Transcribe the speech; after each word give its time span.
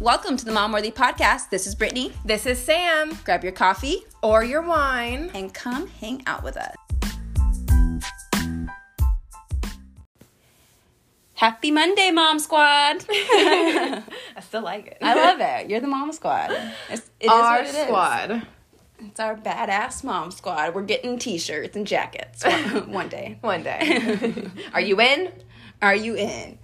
Welcome 0.00 0.36
to 0.36 0.44
the 0.44 0.52
Mom 0.52 0.70
Worthy 0.70 0.92
Podcast. 0.92 1.50
This 1.50 1.66
is 1.66 1.74
Brittany. 1.74 2.12
This 2.24 2.46
is 2.46 2.56
Sam. 2.56 3.18
Grab 3.24 3.42
your 3.42 3.52
coffee 3.52 4.04
or 4.22 4.44
your 4.44 4.62
wine 4.62 5.28
and 5.34 5.52
come 5.52 5.88
hang 5.88 6.22
out 6.24 6.44
with 6.44 6.56
us. 6.56 6.76
Happy 11.34 11.72
Monday, 11.72 12.12
Mom 12.12 12.38
Squad. 12.38 13.04
I 13.10 14.04
still 14.40 14.62
like 14.62 14.86
it. 14.86 14.98
I 15.02 15.16
love 15.16 15.40
it. 15.40 15.68
You're 15.68 15.80
the 15.80 15.88
Mom 15.88 16.12
Squad. 16.12 16.52
It's, 16.88 17.10
it 17.18 17.28
our 17.28 17.66
squad. 17.66 18.30
Is. 18.30 18.42
It's 19.00 19.18
our 19.18 19.34
badass 19.34 20.04
mom 20.04 20.30
squad. 20.30 20.76
We're 20.76 20.82
getting 20.82 21.18
t-shirts 21.18 21.76
and 21.76 21.86
jackets 21.86 22.44
one, 22.44 22.92
one 22.92 23.08
day. 23.08 23.38
one 23.40 23.64
day. 23.64 24.48
Are 24.72 24.80
you 24.80 25.00
in? 25.00 25.32
Are 25.82 25.94
you 25.94 26.14
in? 26.14 26.58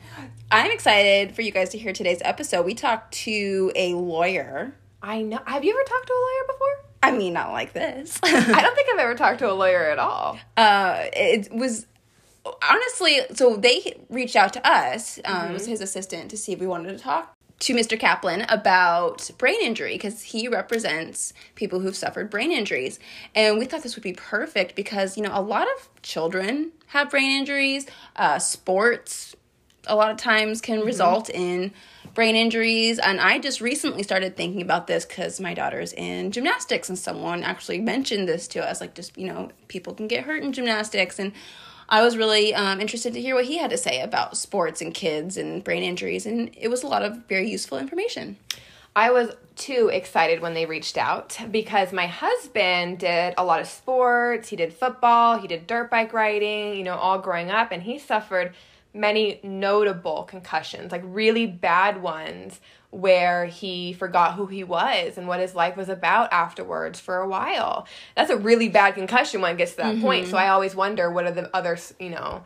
I'm 0.55 0.71
excited 0.71 1.35
for 1.35 1.43
you 1.43 1.51
guys 1.51 1.71
to 1.71 1.79
hear 1.79 1.93
today's 1.93 2.21
episode. 2.25 2.65
We 2.65 2.75
talked 2.75 3.13
to 3.15 3.73
a 3.75 3.95
lawyer. 3.95 4.73
I 5.03 5.21
know. 5.21 5.41
Have 5.45 5.65
you 5.65 5.73
ever 5.73 5.83
talked 5.83 6.07
to 6.07 6.13
a 6.13 6.15
lawyer 6.15 6.47
before? 6.47 6.85
I 7.03 7.11
mean, 7.11 7.33
not 7.33 7.51
like 7.51 7.73
this. 7.73 8.21
I 8.23 8.31
don't 8.31 8.77
think 8.77 8.89
I've 8.93 9.01
ever 9.01 9.17
talked 9.17 9.41
to 9.41 9.51
a 9.51 9.53
lawyer 9.53 9.91
at 9.91 9.99
all. 9.99 10.39
Uh, 10.57 11.07
it 11.13 11.53
was 11.53 11.87
honestly 12.71 13.19
so 13.35 13.57
they 13.57 14.01
reached 14.09 14.37
out 14.37 14.53
to 14.53 14.65
us. 14.65 15.19
Um, 15.25 15.35
mm-hmm. 15.35 15.51
It 15.51 15.53
was 15.55 15.67
his 15.67 15.81
assistant 15.81 16.31
to 16.31 16.37
see 16.37 16.53
if 16.53 16.61
we 16.61 16.69
wanted 16.69 16.97
to 16.97 17.03
talk 17.03 17.37
to 17.59 17.75
Mr. 17.75 17.99
Kaplan 17.99 18.43
about 18.49 19.29
brain 19.39 19.61
injury 19.61 19.95
because 19.95 20.23
he 20.23 20.47
represents 20.47 21.33
people 21.57 21.81
who've 21.81 21.97
suffered 21.97 22.31
brain 22.31 22.53
injuries. 22.53 23.01
And 23.35 23.59
we 23.59 23.65
thought 23.65 23.83
this 23.83 23.97
would 23.97 24.05
be 24.05 24.13
perfect 24.13 24.77
because, 24.77 25.17
you 25.17 25.25
know, 25.25 25.33
a 25.33 25.43
lot 25.43 25.67
of 25.77 25.89
children 26.03 26.71
have 26.87 27.11
brain 27.11 27.33
injuries. 27.33 27.87
Uh, 28.15 28.39
sports, 28.39 29.35
a 29.87 29.97
lot 29.97 30.11
of 30.11 30.17
times, 30.17 30.61
can 30.61 30.79
mm-hmm. 30.79 30.87
result 30.87 31.31
in 31.31 31.73
brain 32.15 32.37
injuries. 32.37 32.99
And 32.99 33.21
I 33.21 33.39
just 33.39 33.61
recently 33.61 34.03
started 34.03 34.37
thinking 34.37 34.63
about 34.63 34.87
this 34.87 35.05
because 35.05 35.41
my 35.41 35.55
daughter's 35.55 35.93
in 35.93 36.31
gymnastics 36.31 36.89
and 36.89 36.99
someone 36.99 37.43
actually 37.43 37.81
mentioned 37.81 38.29
this 38.29 38.47
to 38.49 38.65
us 38.65 38.81
like, 38.81 38.95
just, 38.95 39.17
you 39.19 39.27
know, 39.27 39.51
people 39.69 39.95
can 39.95 40.09
get 40.09 40.25
hurt 40.25 40.43
in 40.43 40.53
gymnastics. 40.53 41.19
And 41.19 41.33
I 41.89 42.03
was 42.03 42.17
really 42.17 42.55
um, 42.55 42.81
interested 42.81 43.13
to 43.15 43.21
hear 43.21 43.35
what 43.35 43.45
he 43.45 43.59
had 43.59 43.71
to 43.71 43.77
say 43.77 44.01
about 44.01 44.37
sports 44.37 44.81
and 44.81 44.95
kids 44.95 45.37
and 45.37 45.63
brain 45.63 45.83
injuries, 45.83 46.27
and 46.27 46.51
it 46.57 46.69
was 46.69 46.83
a 46.83 46.87
lot 46.87 47.03
of 47.03 47.27
very 47.29 47.51
useful 47.51 47.79
information. 47.79 48.39
I 48.97 49.11
was 49.11 49.31
too 49.57 49.91
excited 49.93 50.41
when 50.41 50.55
they 50.55 50.67
reached 50.67 50.97
out 50.97 51.37
because 51.51 51.93
my 51.93 52.07
husband 52.07 52.99
did 52.99 53.35
a 53.37 53.45
lot 53.45 53.61
of 53.61 53.67
sports. 53.67 54.49
He 54.49 54.57
did 54.57 54.73
football, 54.73 55.39
he 55.39 55.49
did 55.49 55.67
dirt 55.67 55.91
bike 55.91 56.13
riding, 56.13 56.77
you 56.77 56.85
know, 56.85 56.95
all 56.95 57.19
growing 57.19 57.51
up, 57.51 57.71
and 57.71 57.83
he 57.83 57.99
suffered 57.99 58.55
many 58.95 59.41
notable 59.43 60.23
concussions, 60.23 60.93
like 60.93 61.03
really 61.05 61.47
bad 61.47 62.01
ones 62.01 62.61
where 62.91 63.47
he 63.47 63.93
forgot 63.93 64.35
who 64.35 64.47
he 64.47 64.63
was 64.63 65.19
and 65.19 65.27
what 65.27 65.41
his 65.41 65.55
life 65.55 65.77
was 65.77 65.89
about 65.89 66.33
afterwards 66.33 67.01
for 67.01 67.17
a 67.17 67.29
while. 67.29 67.87
That's 68.17 68.31
a 68.31 68.37
really 68.37 68.69
bad 68.69 68.95
concussion 68.95 69.41
when 69.41 69.55
it 69.55 69.59
gets 69.59 69.73
to 69.73 69.79
that 69.79 69.95
mm-hmm. 69.95 70.03
point. 70.03 70.29
So 70.29 70.37
I 70.37 70.49
always 70.49 70.77
wonder 70.77 71.11
what 71.11 71.25
are 71.25 71.33
the 71.33 71.55
other, 71.55 71.77
you 71.99 72.11
know, 72.11 72.45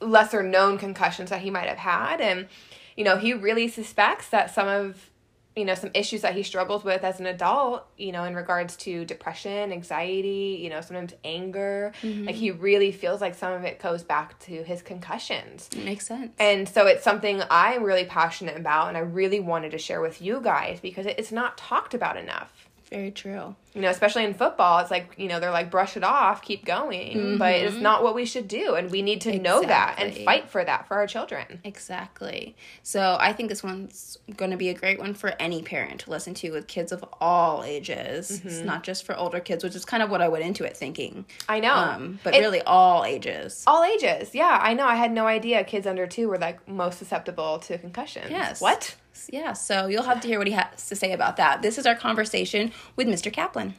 lesser 0.00 0.42
known 0.42 0.76
concussions 0.76 1.30
that 1.30 1.40
he 1.40 1.50
might 1.50 1.68
have 1.68 1.78
had. 1.78 2.20
And, 2.20 2.46
you 2.94 3.04
know, 3.04 3.16
he 3.16 3.32
really 3.32 3.68
suspects 3.68 4.28
that 4.28 4.54
some 4.54 4.68
of 4.68 5.09
you 5.56 5.64
know 5.64 5.74
some 5.74 5.90
issues 5.94 6.22
that 6.22 6.34
he 6.34 6.42
struggles 6.42 6.84
with 6.84 7.02
as 7.02 7.18
an 7.18 7.26
adult 7.26 7.84
you 7.96 8.12
know 8.12 8.24
in 8.24 8.34
regards 8.34 8.76
to 8.76 9.04
depression 9.04 9.72
anxiety 9.72 10.58
you 10.62 10.70
know 10.70 10.80
sometimes 10.80 11.14
anger. 11.24 11.92
Mm-hmm. 12.02 12.26
like 12.26 12.34
he 12.36 12.50
really 12.50 12.92
feels 12.92 13.20
like 13.20 13.34
some 13.34 13.52
of 13.52 13.64
it 13.64 13.80
goes 13.80 14.02
back 14.02 14.38
to 14.40 14.62
his 14.62 14.82
concussions. 14.82 15.68
It 15.72 15.84
makes 15.84 16.06
sense. 16.06 16.32
And 16.38 16.68
so 16.68 16.86
it's 16.86 17.04
something 17.04 17.42
i'm 17.50 17.82
really 17.82 18.04
passionate 18.04 18.56
about 18.56 18.88
and 18.88 18.96
i 18.96 19.00
really 19.00 19.40
wanted 19.40 19.70
to 19.72 19.78
share 19.78 20.00
with 20.00 20.22
you 20.22 20.40
guys 20.40 20.80
because 20.80 21.06
it's 21.06 21.32
not 21.32 21.58
talked 21.58 21.94
about 21.94 22.16
enough 22.16 22.59
very 22.90 23.10
true. 23.12 23.54
You 23.74 23.82
know, 23.82 23.88
especially 23.88 24.24
in 24.24 24.34
football, 24.34 24.80
it's 24.80 24.90
like, 24.90 25.14
you 25.16 25.28
know, 25.28 25.38
they're 25.38 25.52
like, 25.52 25.70
brush 25.70 25.96
it 25.96 26.02
off, 26.02 26.42
keep 26.42 26.64
going. 26.64 27.16
Mm-hmm. 27.16 27.38
But 27.38 27.54
it's 27.54 27.76
not 27.76 28.02
what 28.02 28.16
we 28.16 28.24
should 28.24 28.48
do. 28.48 28.74
And 28.74 28.90
we 28.90 29.00
need 29.00 29.20
to 29.20 29.28
exactly. 29.28 29.48
know 29.48 29.62
that 29.62 29.96
and 29.98 30.12
fight 30.24 30.48
for 30.48 30.64
that 30.64 30.88
for 30.88 30.96
our 30.96 31.06
children. 31.06 31.60
Exactly. 31.62 32.56
So 32.82 33.16
I 33.20 33.32
think 33.32 33.48
this 33.48 33.62
one's 33.62 34.18
going 34.36 34.50
to 34.50 34.56
be 34.56 34.70
a 34.70 34.74
great 34.74 34.98
one 34.98 35.14
for 35.14 35.34
any 35.38 35.62
parent 35.62 36.00
to 36.00 36.10
listen 36.10 36.34
to 36.34 36.50
with 36.50 36.66
kids 36.66 36.90
of 36.90 37.04
all 37.20 37.62
ages. 37.62 38.32
Mm-hmm. 38.32 38.48
It's 38.48 38.60
not 38.60 38.82
just 38.82 39.06
for 39.06 39.16
older 39.16 39.38
kids, 39.38 39.62
which 39.62 39.76
is 39.76 39.84
kind 39.84 40.02
of 40.02 40.10
what 40.10 40.20
I 40.20 40.28
went 40.28 40.44
into 40.44 40.64
it 40.64 40.76
thinking. 40.76 41.24
I 41.48 41.60
know. 41.60 41.74
Um, 41.74 42.18
but 42.24 42.34
it, 42.34 42.40
really, 42.40 42.62
all 42.62 43.04
ages. 43.04 43.62
All 43.68 43.84
ages. 43.84 44.34
Yeah, 44.34 44.58
I 44.60 44.74
know. 44.74 44.84
I 44.84 44.96
had 44.96 45.12
no 45.12 45.28
idea 45.28 45.62
kids 45.62 45.86
under 45.86 46.08
two 46.08 46.28
were 46.28 46.38
like 46.38 46.66
most 46.66 46.98
susceptible 46.98 47.60
to 47.60 47.78
concussions. 47.78 48.30
Yes. 48.30 48.60
What? 48.60 48.96
Yeah, 49.28 49.52
so 49.52 49.86
you'll 49.86 50.04
have 50.04 50.20
to 50.20 50.28
hear 50.28 50.38
what 50.38 50.46
he 50.46 50.52
has 50.54 50.88
to 50.88 50.96
say 50.96 51.12
about 51.12 51.36
that. 51.36 51.62
This 51.62 51.78
is 51.78 51.86
our 51.86 51.94
conversation 51.94 52.72
with 52.96 53.06
Mr. 53.06 53.32
Kaplan. 53.32 53.74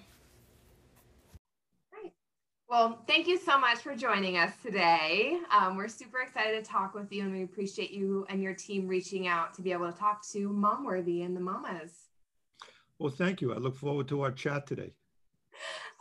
Great. 1.91 2.13
Well, 2.69 2.99
thank 3.07 3.27
you 3.27 3.37
so 3.37 3.59
much 3.59 3.79
for 3.79 3.95
joining 3.95 4.37
us 4.37 4.53
today. 4.63 5.39
Um, 5.51 5.77
we're 5.77 5.87
super 5.87 6.21
excited 6.21 6.63
to 6.63 6.69
talk 6.69 6.93
with 6.93 7.11
you, 7.11 7.23
and 7.23 7.33
we 7.33 7.43
appreciate 7.43 7.91
you 7.91 8.25
and 8.29 8.41
your 8.41 8.53
team 8.53 8.87
reaching 8.87 9.27
out 9.27 9.53
to 9.55 9.61
be 9.61 9.71
able 9.71 9.91
to 9.91 9.97
talk 9.97 10.27
to 10.31 10.49
Momworthy 10.49 11.25
and 11.25 11.35
the 11.35 11.41
mamas. 11.41 11.91
Well, 12.99 13.11
thank 13.11 13.41
you. 13.41 13.53
I 13.53 13.57
look 13.57 13.75
forward 13.75 14.07
to 14.09 14.21
our 14.21 14.31
chat 14.31 14.67
today. 14.67 14.93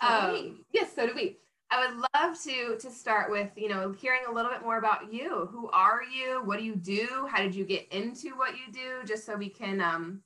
Um, 0.03 0.65
yes, 0.73 0.95
so 0.95 1.07
do 1.07 1.13
we. 1.15 1.39
I 1.71 1.87
would 1.87 2.05
love 2.15 2.41
to 2.43 2.77
to 2.79 2.91
start 2.91 3.31
with 3.31 3.51
you 3.57 3.69
know 3.69 3.93
hearing 3.93 4.23
a 4.29 4.33
little 4.33 4.51
bit 4.51 4.63
more 4.63 4.79
about 4.79 5.13
you. 5.13 5.49
Who 5.53 5.71
are 5.71 6.01
you? 6.03 6.43
What 6.45 6.59
do 6.59 6.65
you 6.65 6.75
do? 6.75 7.29
How 7.31 7.39
did 7.39 7.55
you 7.55 7.65
get 7.65 7.87
into 7.93 8.31
what 8.37 8.55
you 8.55 8.73
do? 8.73 9.07
Just 9.07 9.25
so 9.25 9.37
we 9.37 9.49
can 9.49 9.81
um, 9.81 10.21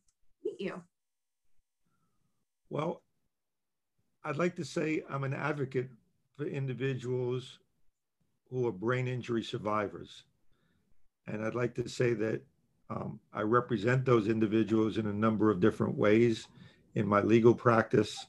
meet 0.44 0.60
you. 0.60 0.82
Well, 2.71 3.03
I'd 4.25 4.38
like 4.38 4.56
to 4.56 4.65
say 4.65 5.03
I'm 5.10 5.25
an 5.25 5.34
advocate 5.34 5.91
for 6.37 6.47
individuals 6.47 7.59
who 8.50 8.66
are 8.66 8.72
brain 8.72 9.06
injury 9.06 9.43
survivors, 9.43 10.25
and 11.26 11.44
I'd 11.44 11.55
like 11.55 11.75
to 11.75 11.88
say 11.88 12.15
that 12.15 12.43
um, 12.88 13.21
I 13.34 13.43
represent 13.43 14.05
those 14.05 14.28
individuals 14.28 14.97
in 14.97 15.06
a 15.06 15.12
number 15.12 15.50
of 15.50 15.61
different 15.61 15.97
ways 15.97 16.49
in 16.94 17.06
my 17.06 17.21
legal 17.21 17.55
practice 17.55 18.26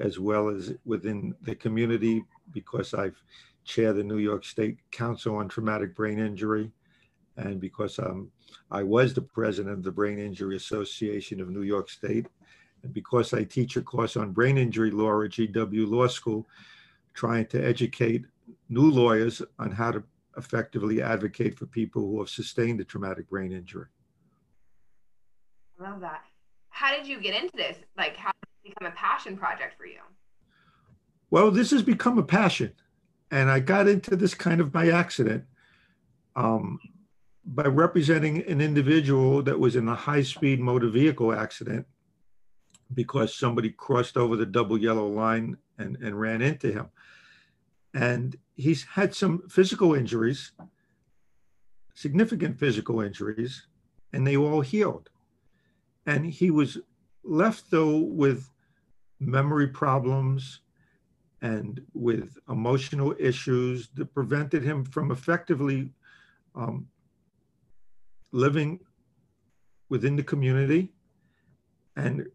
as 0.00 0.18
well 0.18 0.48
as 0.48 0.72
within 0.84 1.34
the 1.42 1.54
community 1.54 2.24
because 2.52 2.94
I've 2.94 3.20
chair 3.64 3.92
the 3.92 4.02
New 4.02 4.18
York 4.18 4.44
State 4.44 4.78
Council 4.90 5.36
on 5.36 5.48
Traumatic 5.48 5.94
Brain 5.94 6.18
Injury, 6.18 6.70
and 7.36 7.60
because 7.60 7.98
um, 7.98 8.30
I 8.70 8.82
was 8.82 9.14
the 9.14 9.22
president 9.22 9.74
of 9.74 9.82
the 9.82 9.92
Brain 9.92 10.18
Injury 10.18 10.56
Association 10.56 11.40
of 11.40 11.50
New 11.50 11.62
York 11.62 11.90
State, 11.90 12.26
and 12.82 12.92
because 12.92 13.32
I 13.34 13.44
teach 13.44 13.76
a 13.76 13.82
course 13.82 14.16
on 14.16 14.32
brain 14.32 14.58
injury 14.58 14.90
law 14.90 15.22
at 15.22 15.30
GW 15.30 15.88
Law 15.88 16.06
School, 16.06 16.46
trying 17.14 17.46
to 17.46 17.64
educate 17.64 18.24
new 18.68 18.90
lawyers 18.90 19.42
on 19.58 19.70
how 19.70 19.90
to 19.92 20.02
effectively 20.36 21.02
advocate 21.02 21.58
for 21.58 21.66
people 21.66 22.02
who 22.02 22.18
have 22.20 22.28
sustained 22.28 22.80
a 22.80 22.84
traumatic 22.84 23.28
brain 23.28 23.52
injury. 23.52 23.86
I 25.78 25.90
love 25.90 26.00
that. 26.00 26.22
How 26.70 26.96
did 26.96 27.06
you 27.06 27.20
get 27.20 27.34
into 27.34 27.56
this? 27.56 27.78
Like, 27.96 28.16
how 28.16 28.30
did 28.30 28.70
it 28.70 28.74
become 28.74 28.92
a 28.92 28.96
passion 28.96 29.36
project 29.36 29.76
for 29.76 29.86
you? 29.86 30.00
Well, 31.30 31.50
this 31.50 31.70
has 31.70 31.82
become 31.82 32.18
a 32.18 32.22
passion. 32.22 32.72
And 33.30 33.50
I 33.50 33.60
got 33.60 33.88
into 33.88 34.16
this 34.16 34.34
kind 34.34 34.60
of 34.60 34.72
by 34.72 34.88
accident 34.88 35.44
um, 36.34 36.80
by 37.44 37.64
representing 37.64 38.42
an 38.46 38.60
individual 38.60 39.42
that 39.42 39.58
was 39.58 39.76
in 39.76 39.88
a 39.88 39.94
high 39.94 40.22
speed 40.22 40.60
motor 40.60 40.88
vehicle 40.88 41.32
accident 41.32 41.86
because 42.94 43.34
somebody 43.34 43.70
crossed 43.70 44.16
over 44.16 44.36
the 44.36 44.46
double 44.46 44.76
yellow 44.76 45.06
line 45.06 45.56
and, 45.78 45.96
and 45.96 46.20
ran 46.20 46.42
into 46.42 46.72
him. 46.72 46.88
And 47.94 48.36
he's 48.56 48.84
had 48.84 49.14
some 49.14 49.48
physical 49.48 49.94
injuries, 49.94 50.52
significant 51.94 52.58
physical 52.58 53.00
injuries, 53.00 53.66
and 54.12 54.26
they 54.26 54.36
all 54.36 54.60
healed. 54.60 55.10
And 56.06 56.26
he 56.26 56.50
was 56.50 56.78
left, 57.22 57.70
though, 57.70 57.98
with 57.98 58.50
memory 59.20 59.68
problems, 59.68 60.60
and 61.42 61.80
with 61.94 62.36
emotional 62.48 63.14
issues 63.18 63.88
that 63.94 64.14
prevented 64.14 64.62
him 64.62 64.84
from 64.84 65.10
effectively 65.10 65.90
um, 66.54 66.86
living 68.32 68.80
within 69.88 70.16
the 70.16 70.22
community 70.22 70.92
and 71.96 72.26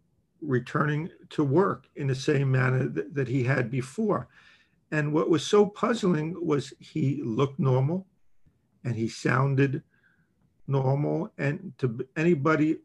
returning 0.42 1.10
to 1.30 1.44
work 1.44 1.88
in 1.96 2.08
the 2.08 2.16
same 2.16 2.52
manner 2.52 2.88
that, 2.88 3.14
that 3.14 3.28
he 3.28 3.44
had 3.44 3.70
before. 3.70 4.28
And 4.92 5.14
what 5.14 5.30
was 5.30 5.46
so 5.46 5.66
puzzling 5.66 6.36
was 6.40 6.74
he 6.80 7.22
looked 7.24 7.60
normal 7.60 8.06
and 8.84 8.96
he 8.96 9.08
sounded 9.08 9.82
normal. 10.68 11.32
And 11.38 11.74
to 11.80 12.06
anybody 12.16 12.78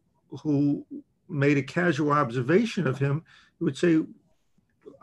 who 0.43 0.87
made 1.29 1.59
a 1.59 1.63
casual 1.63 2.13
observation 2.13 2.87
of 2.87 2.99
him, 2.99 3.25
would 3.61 3.77
say, 3.77 4.03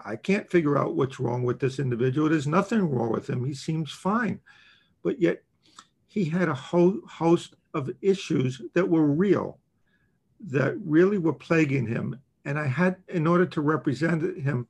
I 0.03 0.15
can't 0.15 0.49
figure 0.49 0.77
out 0.77 0.95
what's 0.95 1.19
wrong 1.19 1.43
with 1.43 1.59
this 1.59 1.79
individual. 1.79 2.29
There's 2.29 2.47
nothing 2.47 2.89
wrong 2.89 3.11
with 3.11 3.29
him. 3.29 3.45
He 3.45 3.53
seems 3.53 3.91
fine. 3.91 4.39
But 5.03 5.21
yet 5.21 5.43
he 6.07 6.25
had 6.25 6.49
a 6.49 6.53
whole 6.53 6.99
host 7.07 7.55
of 7.73 7.89
issues 8.01 8.61
that 8.73 8.89
were 8.89 9.05
real. 9.05 9.59
that 10.39 10.77
really 10.83 11.17
were 11.17 11.33
plaguing 11.33 11.87
him. 11.87 12.19
And 12.45 12.57
I 12.57 12.67
had, 12.67 12.97
in 13.07 13.27
order 13.27 13.45
to 13.45 13.61
represent 13.61 14.37
him, 14.37 14.67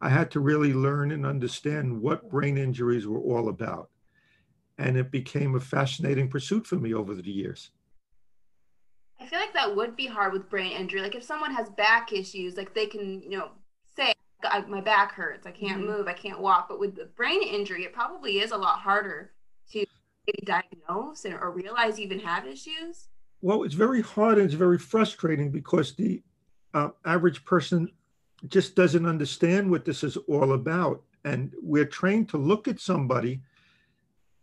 I 0.00 0.08
had 0.08 0.30
to 0.32 0.40
really 0.40 0.72
learn 0.72 1.12
and 1.12 1.26
understand 1.26 2.00
what 2.00 2.30
brain 2.30 2.56
injuries 2.58 3.06
were 3.06 3.20
all 3.20 3.48
about. 3.48 3.90
And 4.78 4.96
it 4.96 5.10
became 5.10 5.54
a 5.54 5.60
fascinating 5.60 6.28
pursuit 6.28 6.66
for 6.66 6.76
me 6.76 6.94
over 6.94 7.14
the 7.14 7.30
years. 7.30 7.70
I 9.20 9.26
feel 9.26 9.38
like 9.38 9.52
that 9.54 9.76
would 9.76 9.94
be 9.94 10.06
hard 10.06 10.32
with 10.32 10.50
brain 10.50 10.72
injury. 10.72 11.02
Like 11.02 11.14
if 11.14 11.22
someone 11.22 11.54
has 11.54 11.68
back 11.70 12.12
issues, 12.12 12.56
like 12.56 12.74
they 12.74 12.86
can, 12.86 13.22
you 13.22 13.38
know, 13.38 13.50
say 14.42 14.64
my 14.68 14.80
back 14.80 15.12
hurts, 15.12 15.46
I 15.46 15.50
can't 15.50 15.82
mm-hmm. 15.82 15.90
move, 15.90 16.08
I 16.08 16.12
can't 16.12 16.40
walk. 16.40 16.68
But 16.68 16.80
with 16.80 16.96
the 16.96 17.06
brain 17.16 17.42
injury, 17.42 17.84
it 17.84 17.92
probably 17.92 18.38
is 18.38 18.50
a 18.50 18.56
lot 18.56 18.78
harder 18.78 19.32
to 19.72 19.86
diagnose 20.44 21.24
and, 21.24 21.34
or 21.34 21.50
realize 21.50 21.98
you 21.98 22.04
even 22.04 22.20
have 22.20 22.46
issues. 22.46 23.08
Well, 23.40 23.64
it's 23.64 23.74
very 23.74 24.02
hard 24.02 24.38
and 24.38 24.46
it's 24.46 24.54
very 24.54 24.78
frustrating 24.78 25.50
because 25.50 25.94
the 25.94 26.22
uh, 26.74 26.90
average 27.04 27.44
person 27.44 27.90
just 28.48 28.74
doesn't 28.74 29.06
understand 29.06 29.70
what 29.70 29.84
this 29.84 30.04
is 30.04 30.16
all 30.28 30.52
about. 30.52 31.02
And 31.24 31.52
we're 31.60 31.84
trained 31.84 32.28
to 32.30 32.36
look 32.36 32.68
at 32.68 32.80
somebody 32.80 33.40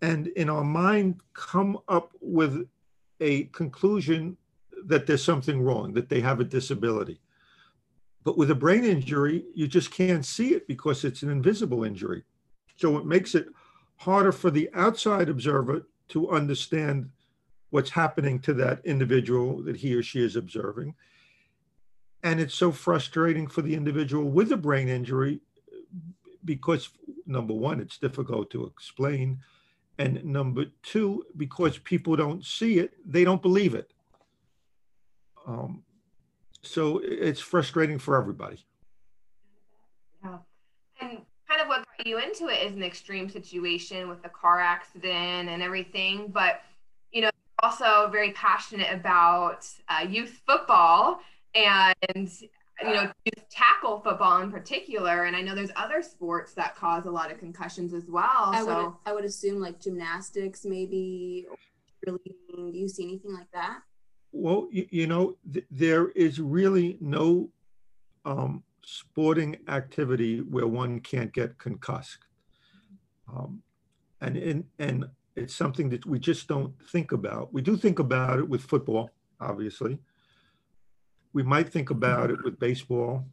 and 0.01 0.28
in 0.28 0.50
our 0.50 0.63
mind 0.63 1.22
come 1.34 1.78
up 1.88 2.12
with 2.22 2.68
a 3.19 3.46
conclusion 3.46 4.38
that 4.86 5.06
there's 5.06 5.24
something 5.24 5.62
wrong, 5.62 5.94
that 5.94 6.10
they 6.10 6.22
have 6.22 6.40
a 6.40 6.46
disability. 6.46 7.19
But 8.24 8.38
with 8.38 8.51
a 8.51 8.56
brain 8.56 8.83
injury, 8.83 9.45
you 9.54 9.68
just 9.68 9.92
can't 9.92 10.25
see 10.25 10.54
it 10.54 10.68
because 10.68 11.06
it's 11.06 11.24
an 11.24 11.30
invisible 11.30 11.83
injury. 11.83 12.24
So 12.75 12.98
it 12.98 13.06
makes 13.06 13.36
it 13.36 13.48
harder 13.98 14.31
for 14.31 14.51
the 14.51 14.69
outside 14.74 15.30
observer 15.30 15.88
to 16.10 16.30
understand 16.31 17.10
what's 17.69 17.89
happening 17.89 18.39
to 18.39 18.54
that 18.56 18.86
individual 18.86 19.62
that 19.63 19.77
he 19.77 19.94
or 19.94 20.04
she 20.04 20.24
is 20.24 20.36
observing. 20.36 20.95
And 22.24 22.39
it's 22.39 22.56
so 22.56 22.71
frustrating 22.71 23.48
for 23.48 23.62
the 23.62 23.75
individual 23.75 24.25
with 24.25 24.51
a 24.51 24.57
brain 24.57 24.89
injury 24.89 25.39
because, 26.44 26.89
number 27.25 27.54
one, 27.54 27.80
it's 27.80 27.98
difficult 27.98 28.50
to 28.51 28.65
explain. 28.65 29.39
And 29.98 30.24
number 30.25 30.65
two, 30.83 31.25
because 31.38 31.77
people 31.77 32.15
don't 32.15 32.45
see 32.45 32.80
it, 32.80 32.94
they 33.06 33.24
don't 33.24 33.42
believe 33.42 33.75
it. 33.75 33.92
Um, 35.45 35.83
so 36.62 37.02
it's 37.04 37.40
frustrating 37.40 38.00
for 38.00 38.18
everybody. 38.18 38.66
Yeah. 40.24 40.38
And 41.02 41.20
kind 41.48 41.62
of 41.62 41.68
what 41.68 41.86
got 41.98 42.06
you 42.06 42.20
into 42.20 42.48
it 42.48 42.66
is 42.66 42.76
an 42.76 42.84
extreme 42.84 43.30
situation 43.30 44.10
with 44.10 44.22
the 44.22 44.30
car 44.30 44.60
accident 44.60 45.50
and 45.50 45.62
everything. 45.62 46.28
But, 46.28 46.62
you 47.12 47.22
know, 47.22 47.30
also 47.64 48.10
very 48.12 48.32
passionate 48.32 48.94
about 48.94 49.68
uh, 49.88 50.06
youth 50.08 50.42
football 50.46 51.20
and, 51.56 51.90
you 52.16 52.94
know, 52.94 53.12
youth 53.26 53.50
tackle 53.50 54.00
football 54.02 54.42
in 54.42 54.52
particular. 54.52 55.24
And 55.24 55.36
I 55.36 55.42
know 55.42 55.56
there's 55.56 55.72
other 55.76 56.02
sports 56.02 56.54
that 56.54 56.76
cause 56.76 57.06
a 57.06 57.12
lot 57.12 57.32
of 57.32 57.40
concussions 57.40 57.94
as 57.94 58.10
well. 58.10 58.52
I 58.54 58.64
so 58.64 58.66
would, 58.66 58.94
I 59.06 59.14
would 59.14 59.26
assume 59.26 59.60
like 59.60 59.80
gymnastics, 59.82 60.66
maybe. 60.66 61.48
Really, 62.06 62.20
do 62.56 62.78
you 62.78 62.88
see 62.88 63.04
anything 63.04 63.34
like 63.34 63.52
that? 63.54 63.82
Well, 64.31 64.68
you, 64.72 64.88
you 64.92 65.08
know, 65.08 65.38
th- 65.52 65.66
there 65.72 66.10
is 66.10 66.40
really 66.40 66.98
no 67.02 67.50
um, 68.26 68.64
sporting 68.86 69.58
activity 69.68 70.40
where 70.40 70.68
one 70.68 71.00
can't 71.00 71.34
get 71.34 71.58
concussed. 71.58 72.20
Um, 73.31 73.62
and, 74.22 74.38
in, 74.38 74.66
and 74.80 75.06
it's 75.36 75.56
something 75.56 75.90
that 75.90 76.06
we 76.06 76.20
just 76.20 76.48
don't 76.48 76.74
think 76.92 77.12
about. 77.12 77.54
We 77.54 77.62
do 77.62 77.78
think 77.78 78.00
about 78.00 78.40
it 78.40 78.48
with 78.48 78.62
football, 78.62 79.12
obviously. 79.40 80.00
We 81.34 81.44
might 81.44 81.70
think 81.70 81.90
about 81.90 82.32
it 82.32 82.44
with 82.44 82.60
baseball 82.60 83.25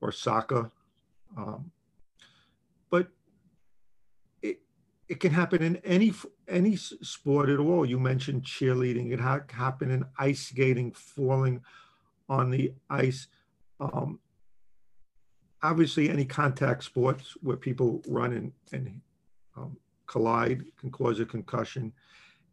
or 0.00 0.12
soccer. 0.12 0.70
Um, 1.36 1.70
but 2.90 3.08
it 5.08 5.20
can 5.20 5.32
happen 5.32 5.62
in 5.62 5.76
any 5.76 6.12
any 6.48 6.76
sport 6.76 7.48
at 7.48 7.58
all. 7.58 7.84
You 7.84 7.98
mentioned 7.98 8.42
cheerleading. 8.42 9.12
It 9.12 9.20
ha- 9.20 9.40
happen 9.50 9.90
in 9.90 10.04
ice 10.18 10.48
skating, 10.48 10.92
falling 10.92 11.62
on 12.28 12.50
the 12.50 12.72
ice. 12.88 13.26
Um, 13.80 14.18
obviously, 15.62 16.08
any 16.08 16.24
contact 16.24 16.84
sports 16.84 17.36
where 17.42 17.56
people 17.56 18.02
run 18.08 18.32
and, 18.32 18.52
and 18.72 19.00
um, 19.56 19.76
collide 20.06 20.64
can 20.78 20.90
cause 20.90 21.20
a 21.20 21.26
concussion. 21.26 21.92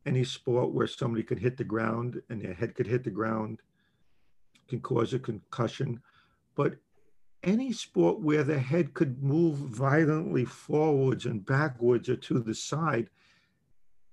Any 0.05 0.23
sport 0.23 0.71
where 0.71 0.87
somebody 0.87 1.23
could 1.23 1.39
hit 1.39 1.57
the 1.57 1.63
ground 1.63 2.21
and 2.29 2.41
their 2.41 2.53
head 2.53 2.75
could 2.75 2.87
hit 2.87 3.03
the 3.03 3.11
ground 3.11 3.61
can 4.67 4.79
cause 4.79 5.13
a 5.13 5.19
concussion. 5.19 6.01
But 6.55 6.75
any 7.43 7.71
sport 7.71 8.19
where 8.19 8.43
the 8.43 8.59
head 8.59 8.93
could 8.93 9.23
move 9.23 9.55
violently 9.55 10.45
forwards 10.45 11.25
and 11.25 11.45
backwards 11.45 12.09
or 12.09 12.15
to 12.15 12.39
the 12.39 12.53
side 12.53 13.09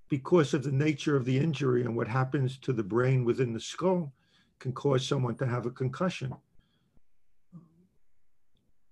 because 0.08 0.54
of 0.54 0.62
the 0.62 0.72
nature 0.72 1.16
of 1.16 1.24
the 1.24 1.36
injury 1.36 1.82
and 1.82 1.94
what 1.94 2.08
happens 2.08 2.58
to 2.58 2.72
the 2.72 2.82
brain 2.82 3.24
within 3.24 3.52
the 3.52 3.60
skull 3.60 4.12
can 4.58 4.72
cause 4.72 5.06
someone 5.06 5.36
to 5.36 5.46
have 5.46 5.66
a 5.66 5.70
concussion. 5.70 6.34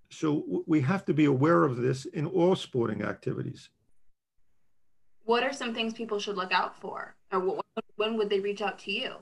So 0.09 0.63
we 0.67 0.81
have 0.81 1.03
to 1.05 1.13
be 1.13 1.25
aware 1.25 1.63
of 1.63 1.77
this 1.77 2.05
in 2.05 2.25
all 2.25 2.55
sporting 2.55 3.01
activities. 3.01 3.69
What 5.25 5.43
are 5.43 5.51
some 5.51 5.73
things 5.73 5.93
people 5.93 6.19
should 6.19 6.37
look 6.37 6.53
out 6.53 6.79
for? 6.79 7.15
Or 7.31 7.61
when 7.97 8.15
would 8.17 8.29
they 8.29 8.39
reach 8.39 8.61
out 8.61 8.79
to 8.79 8.91
you? 8.91 9.15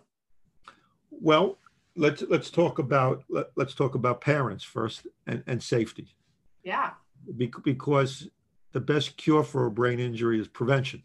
Well, 1.10 1.58
let's 1.96 2.24
let's 2.30 2.50
talk 2.50 2.80
about 2.80 3.24
let, 3.30 3.48
us 3.58 3.74
talk 3.74 3.96
about 3.96 4.22
parents 4.22 4.64
first 4.64 5.08
and, 5.28 5.44
and 5.48 5.62
safety. 5.62 6.16
Yeah. 6.64 6.92
Be, 7.38 7.52
because 7.64 8.28
the 8.74 8.80
best 8.80 9.18
cure 9.18 9.44
for 9.44 9.66
a 9.66 9.72
brain 9.72 10.00
injury 10.00 10.40
is 10.40 10.48
prevention. 10.48 11.04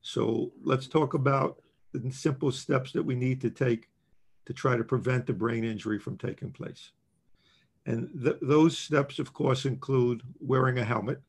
So 0.00 0.52
let's 0.62 0.86
talk 0.86 1.14
about 1.14 1.60
the 1.92 2.10
simple 2.10 2.50
steps 2.50 2.92
that 2.92 3.02
we 3.02 3.14
need 3.14 3.40
to 3.42 3.50
take 3.50 3.88
to 4.46 4.52
try 4.52 4.76
to 4.76 4.84
prevent 4.84 5.26
the 5.26 5.32
brain 5.32 5.64
injury 5.64 5.98
from 5.98 6.18
taking 6.18 6.50
place. 6.50 6.90
And 7.86 8.10
th- 8.22 8.38
those 8.42 8.76
steps, 8.76 9.18
of 9.18 9.32
course, 9.32 9.64
include 9.64 10.22
wearing 10.40 10.78
a 10.78 10.84
helmet 10.84 11.20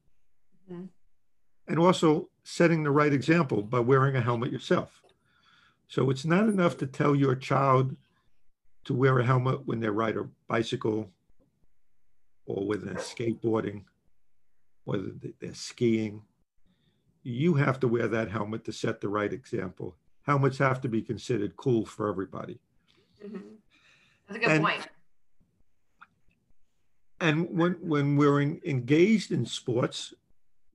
mm-hmm. 0.71 0.85
and 1.67 1.79
also 1.79 2.29
setting 2.43 2.83
the 2.83 2.91
right 2.91 3.13
example 3.13 3.61
by 3.61 3.79
wearing 3.79 4.15
a 4.15 4.21
helmet 4.21 4.51
yourself. 4.51 5.01
So 5.87 6.09
it's 6.09 6.25
not 6.25 6.47
enough 6.47 6.77
to 6.77 6.87
tell 6.87 7.15
your 7.15 7.35
child 7.35 7.95
to 8.85 8.93
wear 8.93 9.19
a 9.19 9.25
helmet 9.25 9.65
when 9.65 9.79
they 9.79 9.89
ride 9.89 10.17
a 10.17 10.27
bicycle 10.47 11.11
or 12.45 12.65
when 12.65 12.85
they're 12.85 12.95
skateboarding, 12.95 13.83
whether 14.85 15.11
they're 15.39 15.53
skiing. 15.53 16.21
You 17.23 17.55
have 17.55 17.79
to 17.79 17.87
wear 17.87 18.07
that 18.07 18.29
helmet 18.29 18.63
to 18.65 18.71
set 18.71 19.01
the 19.01 19.09
right 19.09 19.33
example. 19.33 19.95
Helmets 20.21 20.59
have 20.59 20.81
to 20.81 20.87
be 20.87 21.01
considered 21.01 21.55
cool 21.57 21.85
for 21.85 22.09
everybody. 22.09 22.59
Mm-hmm. 23.23 23.37
That's 24.27 24.37
a 24.37 24.39
good 24.39 24.51
and, 24.51 24.63
point. 24.63 24.87
And 27.21 27.57
when, 27.57 27.73
when 27.81 28.17
we're 28.17 28.41
in, 28.41 28.61
engaged 28.65 29.31
in 29.31 29.45
sports, 29.45 30.13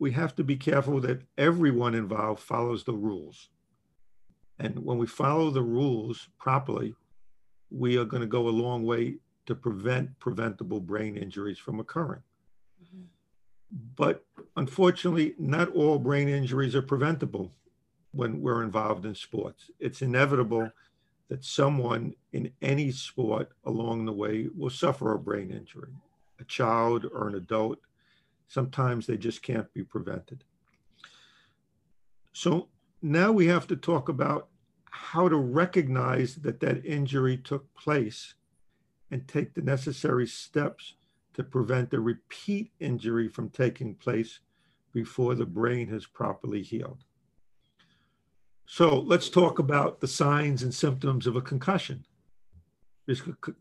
we 0.00 0.10
have 0.12 0.34
to 0.36 0.44
be 0.44 0.56
careful 0.56 1.00
that 1.02 1.22
everyone 1.38 1.94
involved 1.94 2.42
follows 2.42 2.84
the 2.84 2.94
rules. 2.94 3.50
And 4.58 4.84
when 4.84 4.98
we 4.98 5.06
follow 5.06 5.50
the 5.50 5.62
rules 5.62 6.28
properly, 6.38 6.94
we 7.70 7.96
are 7.96 8.04
going 8.04 8.20
to 8.20 8.26
go 8.26 8.48
a 8.48 8.50
long 8.50 8.84
way 8.84 9.16
to 9.46 9.54
prevent 9.54 10.18
preventable 10.18 10.80
brain 10.80 11.16
injuries 11.16 11.58
from 11.58 11.80
occurring. 11.80 12.22
Mm-hmm. 12.82 13.04
But 13.96 14.24
unfortunately, 14.56 15.34
not 15.38 15.70
all 15.70 15.98
brain 15.98 16.28
injuries 16.28 16.74
are 16.74 16.82
preventable 16.82 17.52
when 18.12 18.40
we're 18.40 18.62
involved 18.62 19.06
in 19.06 19.14
sports. 19.14 19.70
It's 19.78 20.02
inevitable 20.02 20.70
that 21.28 21.44
someone 21.44 22.14
in 22.32 22.50
any 22.60 22.90
sport 22.90 23.52
along 23.64 24.04
the 24.04 24.12
way 24.12 24.48
will 24.56 24.70
suffer 24.70 25.14
a 25.14 25.18
brain 25.18 25.50
injury, 25.50 25.92
a 26.40 26.44
child 26.44 27.06
or 27.12 27.28
an 27.28 27.36
adult. 27.36 27.78
Sometimes 28.48 29.06
they 29.06 29.16
just 29.16 29.42
can't 29.42 29.72
be 29.72 29.84
prevented. 29.84 30.42
So 32.32 32.68
now 33.00 33.30
we 33.30 33.46
have 33.46 33.66
to 33.68 33.76
talk 33.76 34.08
about 34.08 34.48
how 34.90 35.28
to 35.28 35.36
recognize 35.36 36.36
that 36.36 36.60
that 36.60 36.84
injury 36.84 37.36
took 37.36 37.72
place 37.74 38.34
and 39.10 39.26
take 39.26 39.54
the 39.54 39.62
necessary 39.62 40.26
steps 40.26 40.94
to 41.34 41.44
prevent 41.44 41.94
a 41.94 42.00
repeat 42.00 42.72
injury 42.80 43.28
from 43.28 43.50
taking 43.50 43.94
place 43.94 44.40
before 44.92 45.34
the 45.34 45.46
brain 45.46 45.88
has 45.88 46.06
properly 46.06 46.62
healed. 46.62 47.04
So 48.66 49.00
let's 49.00 49.28
talk 49.28 49.58
about 49.58 50.00
the 50.00 50.08
signs 50.08 50.62
and 50.62 50.72
symptoms 50.72 51.26
of 51.26 51.36
a 51.36 51.40
concussion. 51.40 52.04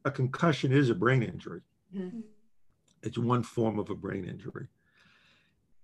A 0.05 0.11
concussion 0.11 0.71
is 0.71 0.89
a 0.89 0.95
brain 0.95 1.23
injury. 1.23 1.61
Mm-hmm. 1.95 2.19
It's 3.01 3.17
one 3.17 3.41
form 3.41 3.79
of 3.79 3.89
a 3.89 3.95
brain 3.95 4.25
injury. 4.25 4.67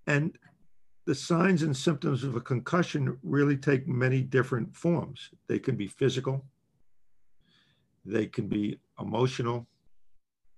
And 0.06 0.38
the 1.06 1.16
signs 1.16 1.62
and 1.62 1.76
symptoms 1.76 2.24
of 2.24 2.36
a 2.36 2.42
concussion 2.42 3.18
really 3.24 3.58
take 3.58 3.88
many 3.88 4.22
different 4.22 4.76
forms. 4.76 5.30
They 5.48 5.60
can 5.60 5.76
be 5.76 5.88
physical, 5.88 6.44
They 8.06 8.28
can 8.28 8.48
be 8.48 8.80
emotional, 9.00 9.68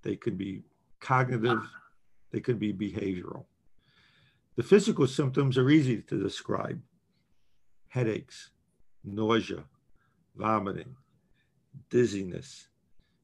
they 0.03 0.15
can 0.15 0.35
be 0.35 0.63
cognitive, 0.99 1.63
they 2.31 2.41
can 2.41 2.57
be 2.57 2.73
behavioral. 2.73 3.45
The 4.55 4.63
physical 4.63 5.07
symptoms 5.07 5.57
are 5.57 5.69
easy 5.69 6.01
to 6.01 6.21
describe 6.21 6.81
headaches, 7.89 8.51
nausea, 9.03 9.63
vomiting, 10.35 10.95
dizziness, 11.89 12.67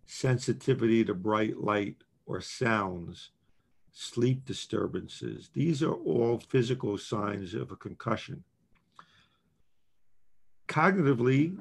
sensitivity 0.06 1.04
to 1.06 1.14
bright 1.14 1.58
light 1.58 1.98
or 2.26 2.40
sounds, 2.40 3.32
sleep 3.94 4.44
disturbances. 4.44 5.50
These 5.54 5.84
are 5.84 5.94
all 5.94 6.40
physical 6.50 6.98
signs 6.98 7.54
of 7.54 7.72
a 7.72 7.76
concussion. 7.76 8.44
Cognitively, 10.68 11.56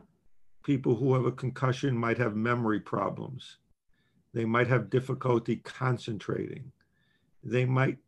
people 0.64 0.96
who 0.96 1.12
have 1.14 1.26
a 1.26 1.32
concussion 1.32 1.96
might 1.96 2.16
have 2.18 2.34
memory 2.34 2.80
problems. 2.80 3.58
They 4.32 4.46
might 4.46 4.68
have 4.68 4.88
difficulty 4.88 5.56
concentrating. 5.56 6.72
They 7.44 7.66
might 7.66 7.98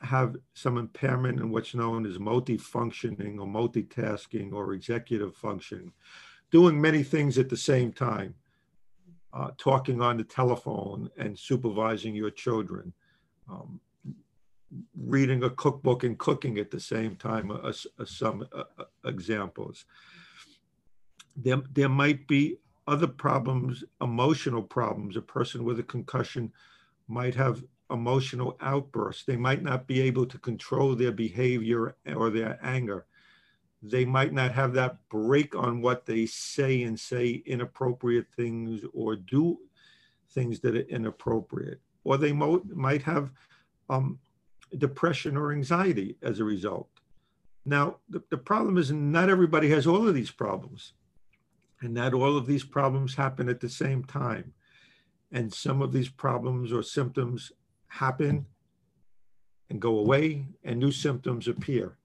have 0.00 0.36
some 0.54 0.76
impairment 0.76 1.40
in 1.40 1.50
what's 1.50 1.74
known 1.74 2.04
as 2.04 2.18
multifunctioning 2.18 3.38
or 3.40 3.46
multitasking 3.46 4.52
or 4.52 4.74
executive 4.74 5.34
functioning, 5.34 5.92
doing 6.50 6.78
many 6.78 7.02
things 7.02 7.38
at 7.38 7.48
the 7.48 7.56
same 7.56 7.90
time, 7.90 8.34
uh, 9.32 9.50
talking 9.58 10.00
on 10.00 10.16
the 10.16 10.24
telephone 10.24 11.10
and 11.18 11.38
supervising 11.38 12.14
your 12.14 12.30
children, 12.30 12.92
um, 13.50 13.80
reading 14.96 15.42
a 15.44 15.50
cookbook 15.50 16.04
and 16.04 16.18
cooking 16.18 16.58
at 16.58 16.70
the 16.70 16.80
same 16.80 17.16
time, 17.16 17.50
uh, 17.50 17.72
uh, 17.98 18.04
some 18.04 18.46
examples. 19.04 19.84
There, 21.36 21.62
there 21.72 21.88
might 21.88 22.26
be 22.26 22.58
other 22.86 23.06
problems, 23.06 23.84
emotional 24.00 24.62
problems. 24.62 25.16
A 25.16 25.22
person 25.22 25.62
with 25.64 25.78
a 25.78 25.84
concussion 25.84 26.52
might 27.06 27.34
have 27.34 27.62
emotional 27.90 28.56
outbursts. 28.60 29.24
They 29.24 29.36
might 29.36 29.62
not 29.62 29.86
be 29.86 30.00
able 30.00 30.26
to 30.26 30.38
control 30.38 30.94
their 30.94 31.12
behavior 31.12 31.96
or 32.16 32.30
their 32.30 32.58
anger. 32.62 33.06
They 33.82 34.04
might 34.04 34.32
not 34.32 34.52
have 34.52 34.72
that 34.74 35.08
brake 35.08 35.54
on 35.54 35.80
what 35.80 36.04
they 36.04 36.26
say 36.26 36.82
and 36.82 36.98
say 36.98 37.42
inappropriate 37.46 38.26
things 38.36 38.82
or 38.92 39.16
do 39.16 39.58
things 40.30 40.60
that 40.60 40.76
are 40.76 40.80
inappropriate. 40.80 41.80
Or 42.04 42.16
they 42.16 42.32
mo- 42.32 42.62
might 42.74 43.02
have 43.02 43.30
um, 43.88 44.18
depression 44.76 45.36
or 45.36 45.52
anxiety 45.52 46.16
as 46.22 46.40
a 46.40 46.44
result. 46.44 46.88
Now, 47.64 47.96
the, 48.08 48.22
the 48.30 48.38
problem 48.38 48.78
is 48.78 48.90
not 48.90 49.28
everybody 49.28 49.68
has 49.70 49.86
all 49.86 50.08
of 50.08 50.14
these 50.14 50.30
problems, 50.30 50.94
and 51.80 51.94
not 51.94 52.14
all 52.14 52.36
of 52.36 52.46
these 52.46 52.64
problems 52.64 53.14
happen 53.14 53.48
at 53.48 53.60
the 53.60 53.68
same 53.68 54.04
time. 54.04 54.54
And 55.30 55.52
some 55.52 55.82
of 55.82 55.92
these 55.92 56.08
problems 56.08 56.72
or 56.72 56.82
symptoms 56.82 57.52
happen 57.88 58.46
and 59.70 59.80
go 59.80 59.98
away, 59.98 60.46
and 60.64 60.80
new 60.80 60.90
symptoms 60.90 61.46
appear. 61.46 61.97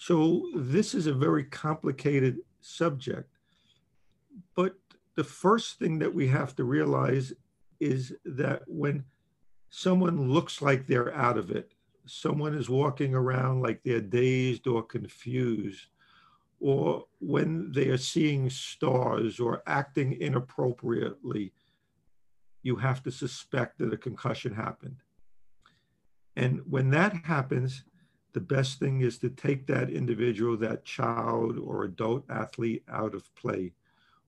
So, 0.00 0.48
this 0.56 0.94
is 0.94 1.06
a 1.06 1.12
very 1.12 1.44
complicated 1.44 2.38
subject. 2.62 3.36
But 4.56 4.76
the 5.14 5.24
first 5.24 5.78
thing 5.78 5.98
that 5.98 6.14
we 6.14 6.26
have 6.28 6.56
to 6.56 6.64
realize 6.64 7.34
is 7.80 8.14
that 8.24 8.62
when 8.66 9.04
someone 9.68 10.30
looks 10.30 10.62
like 10.62 10.86
they're 10.86 11.14
out 11.14 11.36
of 11.36 11.50
it, 11.50 11.74
someone 12.06 12.54
is 12.54 12.70
walking 12.70 13.14
around 13.14 13.60
like 13.60 13.82
they're 13.84 14.00
dazed 14.00 14.66
or 14.66 14.82
confused, 14.82 15.88
or 16.60 17.04
when 17.18 17.70
they 17.70 17.88
are 17.88 17.98
seeing 17.98 18.48
stars 18.48 19.38
or 19.38 19.62
acting 19.66 20.18
inappropriately, 20.18 21.52
you 22.62 22.76
have 22.76 23.02
to 23.02 23.10
suspect 23.10 23.76
that 23.78 23.92
a 23.92 23.98
concussion 23.98 24.54
happened. 24.54 25.02
And 26.36 26.62
when 26.64 26.88
that 26.88 27.12
happens, 27.26 27.84
the 28.32 28.40
best 28.40 28.78
thing 28.78 29.00
is 29.00 29.18
to 29.18 29.30
take 29.30 29.66
that 29.66 29.90
individual, 29.90 30.56
that 30.58 30.84
child 30.84 31.58
or 31.58 31.84
adult 31.84 32.24
athlete 32.30 32.84
out 32.88 33.14
of 33.14 33.34
play. 33.34 33.72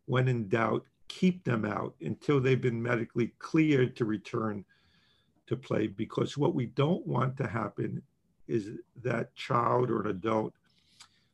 When 0.07 0.29
in 0.29 0.49
doubt, 0.49 0.85
keep 1.09 1.45
them 1.45 1.65
out 1.65 1.95
until 2.01 2.41
they've 2.41 2.61
been 2.61 2.83
medically 2.83 3.33
cleared 3.39 3.95
to 3.97 4.05
return 4.05 4.65
to 5.47 5.57
play 5.57 5.87
because 5.87 6.39
what 6.39 6.55
we 6.55 6.67
don't 6.67 7.07
want 7.07 7.37
to 7.37 7.47
happen 7.47 8.03
is 8.49 8.71
that 9.03 9.35
child 9.35 9.91
or 9.91 10.03
an 10.03 10.09
adult 10.09 10.55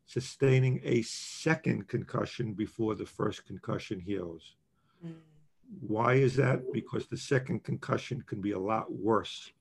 sustaining 0.06 0.80
a 0.84 1.02
second 1.02 1.86
concussion 1.86 2.54
before 2.54 2.94
the 2.94 3.06
first 3.06 3.46
concussion 3.46 4.00
heals. 4.00 4.56
Mm. 5.04 5.14
Why 5.80 6.14
is 6.14 6.34
that? 6.36 6.72
Because 6.72 7.06
the 7.06 7.16
second 7.16 7.62
concussion 7.62 8.22
can 8.26 8.40
be 8.40 8.52
a 8.52 8.58
lot 8.58 8.90
worse 8.90 9.52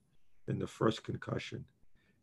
than 0.46 0.58
the 0.58 0.68
first 0.68 1.04
concussion, 1.04 1.66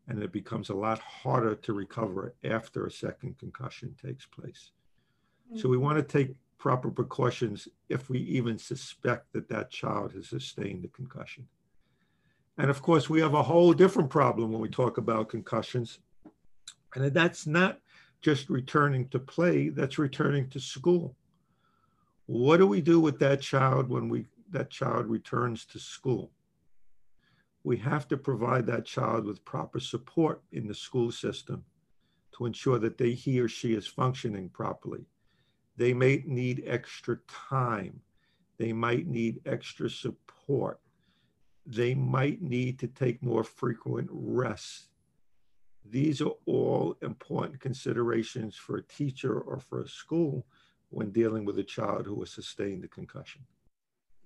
and 0.09 0.23
it 0.23 0.33
becomes 0.33 0.69
a 0.69 0.75
lot 0.75 0.99
harder 0.99 1.55
to 1.55 1.73
recover 1.73 2.35
after 2.45 2.87
a 2.87 2.91
second 2.91 3.39
concussion 3.39 3.95
takes 4.03 4.27
place. 4.27 4.71
Mm. 5.53 5.61
So 5.61 5.69
we 5.69 5.79
want 5.79 5.97
to 5.97 6.03
take 6.03 6.35
proper 6.59 6.91
precautions 6.91 7.69
if 7.89 8.09
we 8.09 8.21
even 8.21 8.59
suspect 8.59 9.33
that 9.33 9.49
that 9.49 9.71
child 9.71 10.13
has 10.13 10.29
sustained 10.29 10.85
a 10.85 10.89
concussion. 10.89 11.47
And 12.59 12.71
of 12.71 12.83
course, 12.83 13.11
we 13.11 13.21
have 13.21 13.35
a 13.35 13.43
whole 13.43 13.73
different 13.73 14.11
problem 14.11 14.53
when 14.53 14.61
we 14.61 14.69
talk 14.69 14.99
about 14.99 15.29
concussions. 15.29 15.99
And 16.95 17.13
that's 17.13 17.47
not 17.47 17.81
just 18.23 18.49
returning 18.49 19.09
to 19.09 19.19
play, 19.19 19.69
that's 19.69 19.99
returning 19.99 20.49
to 20.51 20.61
school. 20.61 21.17
What 22.27 22.59
do 22.59 22.67
we 22.67 22.81
do 22.81 23.01
with 23.01 23.19
that 23.19 23.41
child 23.41 23.89
when 23.89 24.09
we 24.09 24.27
that 24.51 24.71
child 24.71 25.07
returns 25.07 25.67
to 25.67 25.79
school? 25.79 26.31
We 27.65 27.77
have 27.79 28.07
to 28.09 28.17
provide 28.17 28.67
that 28.67 28.85
child 28.85 29.27
with 29.27 29.45
proper 29.45 29.81
support 29.81 30.43
in 30.53 30.69
the 30.69 30.75
school 30.75 31.11
system 31.11 31.65
to 32.33 32.47
ensure 32.47 32.79
that 32.79 32.99
they, 32.99 33.13
he 33.13 33.41
or 33.41 33.49
she 33.49 33.75
is 33.75 33.87
functioning 33.87 34.49
properly. 34.49 35.07
They 35.77 35.93
may 35.93 36.23
need 36.27 36.63
extra 36.67 37.19
time. 37.27 38.01
They 38.59 38.73
might 38.73 39.07
need 39.07 39.41
extra 39.47 39.91
support 39.91 40.79
they 41.67 41.95
might 41.95 42.43
need 42.43 42.79
to 42.81 42.87
take 42.87 43.23
more 43.23 43.45
frequent 43.45 44.09
rests. 44.13 44.89
These 45.85 46.21
are 46.21 46.33
all 46.47 46.97
important 47.03 47.61
considerations 47.61 48.57
for 48.57 48.77
a 48.77 48.83
teacher 48.83 49.39
or 49.41 49.59
for 49.59 49.81
a 49.81 49.89
school 49.89 50.47
when 50.91 51.11
dealing 51.11 51.45
with 51.45 51.59
a 51.59 51.65
child 51.65 52.07
who 52.07 52.21
has 52.21 52.31
sustained 52.31 52.85
a 52.85 52.89
concussion. 52.89 53.43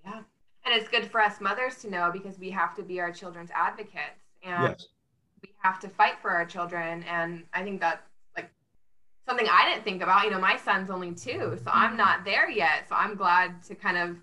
Yeah. 0.04 0.22
And 0.68 0.78
it's 0.78 0.90
good 0.90 1.10
for 1.10 1.22
us 1.22 1.40
mothers 1.40 1.76
to 1.76 1.90
know 1.90 2.10
because 2.12 2.38
we 2.38 2.50
have 2.50 2.76
to 2.76 2.82
be 2.82 3.00
our 3.00 3.10
children's 3.10 3.50
advocates 3.54 4.20
and 4.42 4.64
yes. 4.64 4.88
we 5.42 5.48
have 5.60 5.80
to 5.80 5.88
fight 5.88 6.20
for 6.20 6.30
our 6.30 6.44
children. 6.44 7.04
And 7.04 7.44
I 7.54 7.62
think 7.62 7.80
that's 7.80 8.06
like 8.36 8.50
something 9.26 9.46
I 9.50 9.70
didn't 9.70 9.82
think 9.82 10.02
about. 10.02 10.24
You 10.24 10.30
know, 10.30 10.38
my 10.38 10.58
son's 10.58 10.90
only 10.90 11.14
two, 11.14 11.58
so 11.64 11.70
I'm 11.72 11.96
not 11.96 12.22
there 12.26 12.50
yet. 12.50 12.86
So 12.86 12.96
I'm 12.96 13.14
glad 13.14 13.62
to 13.62 13.74
kind 13.74 13.96
of 13.96 14.18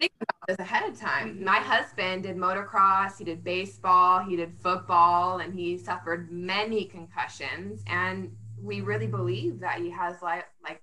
think 0.00 0.10
about 0.20 0.48
this 0.48 0.58
ahead 0.58 0.90
of 0.90 0.98
time. 0.98 1.44
My 1.44 1.58
husband 1.58 2.24
did 2.24 2.36
motocross, 2.36 3.18
he 3.18 3.24
did 3.24 3.44
baseball, 3.44 4.24
he 4.24 4.34
did 4.34 4.52
football, 4.52 5.38
and 5.38 5.54
he 5.54 5.78
suffered 5.78 6.32
many 6.32 6.84
concussions. 6.84 7.84
And 7.86 8.32
we 8.60 8.80
really 8.80 9.06
believe 9.06 9.60
that 9.60 9.78
he 9.78 9.88
has 9.90 10.20
like 10.20 10.46
like 10.64 10.82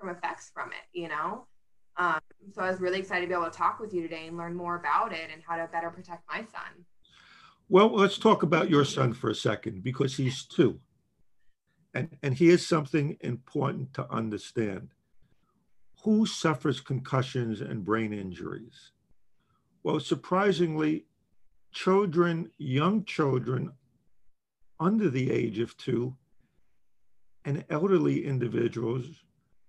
from 0.00 0.08
effects 0.08 0.50
from 0.54 0.70
it, 0.70 0.98
you 0.98 1.08
know. 1.08 1.44
Um, 1.98 2.20
so 2.52 2.62
I 2.62 2.70
was 2.70 2.80
really 2.80 2.98
excited 2.98 3.22
to 3.22 3.26
be 3.28 3.34
able 3.34 3.50
to 3.50 3.56
talk 3.56 3.80
with 3.80 3.94
you 3.94 4.02
today 4.02 4.26
and 4.26 4.36
learn 4.36 4.54
more 4.54 4.76
about 4.76 5.12
it 5.12 5.30
and 5.32 5.42
how 5.46 5.56
to 5.56 5.66
better 5.72 5.90
protect 5.90 6.22
my 6.28 6.40
son. 6.40 6.84
Well, 7.68 7.88
let's 7.88 8.18
talk 8.18 8.42
about 8.42 8.70
your 8.70 8.84
son 8.84 9.12
for 9.12 9.30
a 9.30 9.34
second 9.34 9.82
because 9.82 10.16
he's 10.16 10.44
two. 10.44 10.78
And, 11.94 12.16
and 12.22 12.36
here's 12.36 12.66
something 12.66 13.16
important 13.22 13.94
to 13.94 14.10
understand 14.12 14.90
who 16.06 16.26
suffers 16.26 16.80
concussions 16.80 17.60
and 17.60 17.84
brain 17.84 18.12
injuries? 18.12 18.92
Well, 19.82 19.98
surprisingly, 19.98 21.06
children, 21.72 22.50
young 22.58 23.04
children 23.04 23.72
under 24.78 25.10
the 25.10 25.30
age 25.32 25.58
of 25.58 25.76
two, 25.76 26.14
and 27.44 27.64
elderly 27.70 28.24
individuals 28.24 29.24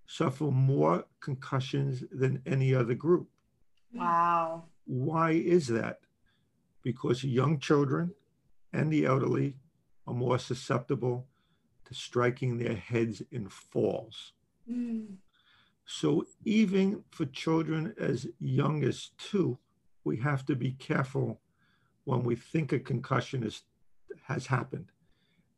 suffer 0.07 0.45
more 0.45 1.05
concussions 1.19 2.03
than 2.11 2.41
any 2.45 2.73
other 2.73 2.95
group. 2.95 3.27
Wow. 3.93 4.63
Why 4.85 5.31
is 5.31 5.67
that? 5.67 5.99
Because 6.81 7.23
young 7.23 7.59
children 7.59 8.13
and 8.73 8.91
the 8.91 9.05
elderly 9.05 9.57
are 10.07 10.13
more 10.13 10.39
susceptible 10.39 11.27
to 11.85 11.93
striking 11.93 12.57
their 12.57 12.75
heads 12.75 13.21
in 13.31 13.49
falls. 13.49 14.33
Mm. 14.69 15.17
So 15.85 16.25
even 16.45 17.03
for 17.11 17.25
children 17.25 17.93
as 17.97 18.27
young 18.39 18.83
as 18.83 19.11
two, 19.17 19.57
we 20.03 20.17
have 20.17 20.45
to 20.45 20.55
be 20.55 20.71
careful 20.71 21.41
when 22.05 22.23
we 22.23 22.35
think 22.35 22.71
a 22.71 22.79
concussion 22.79 23.43
is, 23.43 23.63
has 24.23 24.47
happened. 24.47 24.91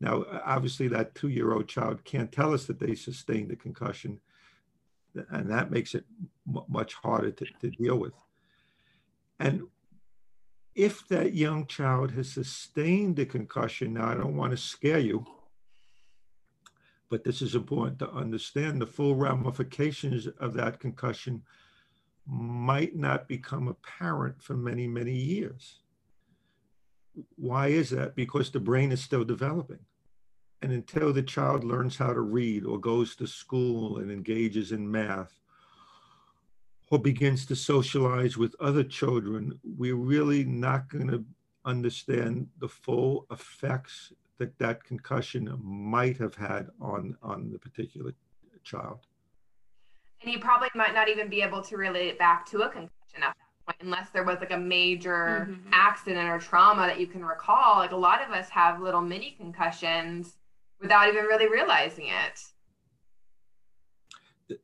Now, 0.02 0.26
obviously, 0.46 0.88
that 0.90 1.14
two 1.14 1.28
year 1.28 1.52
old 1.54 1.68
child 1.68 2.04
can't 2.04 2.32
tell 2.32 2.54
us 2.54 2.66
that 2.66 2.80
they 2.80 2.96
sustained 2.96 3.52
a 3.52 3.56
concussion. 3.56 4.20
And 5.30 5.50
that 5.50 5.72
makes 5.72 5.96
it 5.96 6.06
much 6.68 6.94
harder 6.94 7.32
to, 7.32 7.46
to 7.62 7.70
deal 7.70 7.98
with. 7.98 8.14
And 9.40 9.64
if 10.76 11.08
that 11.10 11.34
young 11.34 11.66
child 11.66 12.12
has 12.12 12.32
sustained 12.32 13.20
a 13.20 13.26
concussion, 13.26 13.94
now 13.94 14.10
I 14.10 14.16
don't 14.16 14.38
want 14.38 14.52
to 14.52 14.58
scare 14.58 15.00
you, 15.00 15.26
but 17.10 17.24
this 17.24 17.42
is 17.42 17.56
important 17.56 18.00
to 18.00 18.12
understand 18.12 18.82
the 18.82 18.88
full 18.88 19.16
ramifications 19.16 20.28
of 20.40 20.54
that 20.54 20.80
concussion 20.80 21.42
might 22.26 22.96
not 22.96 23.28
become 23.28 23.68
apparent 23.68 24.42
for 24.42 24.54
many, 24.54 24.88
many 24.88 25.16
years. 25.16 25.80
Why 27.36 27.68
is 27.68 27.90
that? 27.90 28.16
Because 28.16 28.52
the 28.52 28.60
brain 28.60 28.92
is 28.92 29.02
still 29.02 29.26
developing. 29.26 29.80
And 30.62 30.72
until 30.74 31.14
the 31.14 31.24
child 31.24 31.64
learns 31.64 31.96
how 31.96 32.14
to 32.14 32.22
read 32.22 32.66
or 32.66 32.80
goes 32.80 33.16
to 33.18 33.28
school 33.28 34.00
and 34.00 34.12
engages 34.12 34.72
in 34.72 34.90
math 34.90 35.40
or 36.92 37.00
begins 37.00 37.46
to 37.46 37.56
socialize 37.56 38.36
with 38.36 38.56
other 38.60 38.84
children, 38.84 39.58
we're 39.64 39.96
really 39.96 40.44
not 40.44 40.90
going 40.90 41.08
to 41.08 41.24
understand 41.66 42.48
the 42.60 42.68
full 42.68 43.26
effects 43.32 44.12
that 44.38 44.58
that 44.58 44.84
concussion 44.84 45.58
might 45.62 46.18
have 46.18 46.36
had 46.36 46.70
on, 46.82 47.16
on 47.22 47.52
the 47.52 47.60
particular 47.60 48.12
child. 48.64 49.00
And 50.22 50.34
you 50.34 50.40
probably 50.40 50.70
might 50.76 50.94
not 50.94 51.08
even 51.08 51.30
be 51.30 51.42
able 51.42 51.62
to 51.64 51.78
relate 51.78 52.08
it 52.08 52.20
back 52.20 52.46
to 52.48 52.64
a 52.64 52.70
concussion 52.70 52.90
at 53.18 53.22
that 53.22 53.36
point, 53.66 53.78
unless 53.82 54.10
there 54.10 54.24
was 54.24 54.40
like 54.40 54.52
a 54.52 54.58
major 54.58 55.48
mm-hmm. 55.50 55.70
accident 55.72 56.28
or 56.28 56.40
trauma 56.40 56.88
that 56.88 57.00
you 57.00 57.08
can 57.08 57.24
recall. 57.24 57.78
Like 57.78 57.92
a 57.92 57.98
lot 57.98 58.22
of 58.22 58.32
us 58.32 58.50
have 58.50 58.82
little 58.82 59.02
mini 59.02 59.36
concussions 59.38 60.39
without 60.82 61.08
even 61.08 61.26
really 61.26 61.50
realizing 61.50 62.08
it 62.08 62.40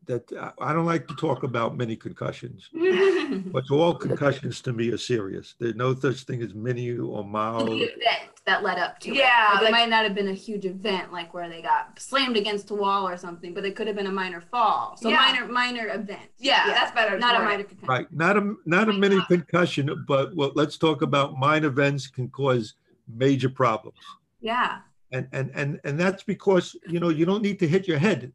that 0.05 0.53
I 0.59 0.73
don't 0.73 0.85
like 0.85 1.07
to 1.07 1.15
talk 1.15 1.43
about 1.43 1.77
many 1.77 1.95
concussions, 1.95 2.69
but 3.51 3.69
all 3.71 3.93
concussions 3.95 4.61
to 4.61 4.73
me 4.73 4.91
are 4.91 4.97
serious. 4.97 5.55
There's 5.59 5.75
no 5.75 5.93
such 5.95 6.21
thing 6.21 6.41
as 6.41 6.53
mini 6.53 6.97
or 6.97 7.23
mild. 7.23 7.67
The 7.67 7.83
event 7.83 8.29
that 8.45 8.63
led 8.63 8.77
up 8.77 8.99
to 9.01 9.13
yeah, 9.13 9.51
it. 9.51 9.53
Like, 9.53 9.61
like, 9.61 9.69
it 9.69 9.71
might 9.71 9.89
not 9.89 10.03
have 10.03 10.15
been 10.15 10.27
a 10.27 10.33
huge 10.33 10.65
event, 10.65 11.11
like 11.11 11.33
where 11.33 11.49
they 11.49 11.61
got 11.61 11.99
slammed 11.99 12.37
against 12.37 12.71
a 12.71 12.75
wall 12.75 13.07
or 13.07 13.17
something, 13.17 13.53
but 13.53 13.65
it 13.65 13.75
could 13.75 13.87
have 13.87 13.95
been 13.95 14.07
a 14.07 14.11
minor 14.11 14.41
fall. 14.41 14.97
So 14.97 15.09
yeah. 15.09 15.17
minor, 15.17 15.47
minor 15.47 15.87
event. 15.89 16.29
Yeah, 16.37 16.67
yeah, 16.67 16.73
that's 16.73 16.91
better. 16.91 17.17
Not 17.17 17.39
a 17.39 17.43
minor 17.43 17.63
concussion. 17.63 17.87
Right, 17.87 18.07
not 18.11 18.37
a 18.37 18.55
not 18.65 18.89
a 18.89 18.93
mini 18.93 19.19
concussion, 19.27 20.05
but 20.07 20.35
well, 20.35 20.51
let's 20.55 20.77
talk 20.77 21.01
about 21.01 21.37
minor 21.37 21.67
events 21.67 22.07
can 22.07 22.29
cause 22.29 22.75
major 23.07 23.49
problems. 23.49 23.97
Yeah. 24.39 24.79
And 25.15 25.27
and 25.31 25.49
and 25.55 25.79
and 25.85 25.97
that's 25.97 26.23
because 26.23 26.75
you 26.93 26.99
know 26.99 27.07
you 27.07 27.25
don't 27.25 27.41
need 27.41 27.59
to 27.59 27.67
hit 27.67 27.87
your 27.87 27.97
head 27.97 28.33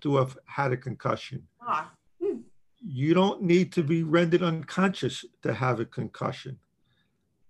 to 0.00 0.16
have 0.16 0.36
had 0.46 0.72
a 0.72 0.76
concussion. 0.76 1.46
Ah. 1.60 1.92
Hmm. 2.20 2.38
You 2.84 3.14
don't 3.14 3.40
need 3.42 3.72
to 3.74 3.84
be 3.84 4.02
rendered 4.02 4.42
unconscious 4.42 5.24
to 5.44 5.54
have 5.54 5.78
a 5.78 5.84
concussion. 5.84 6.58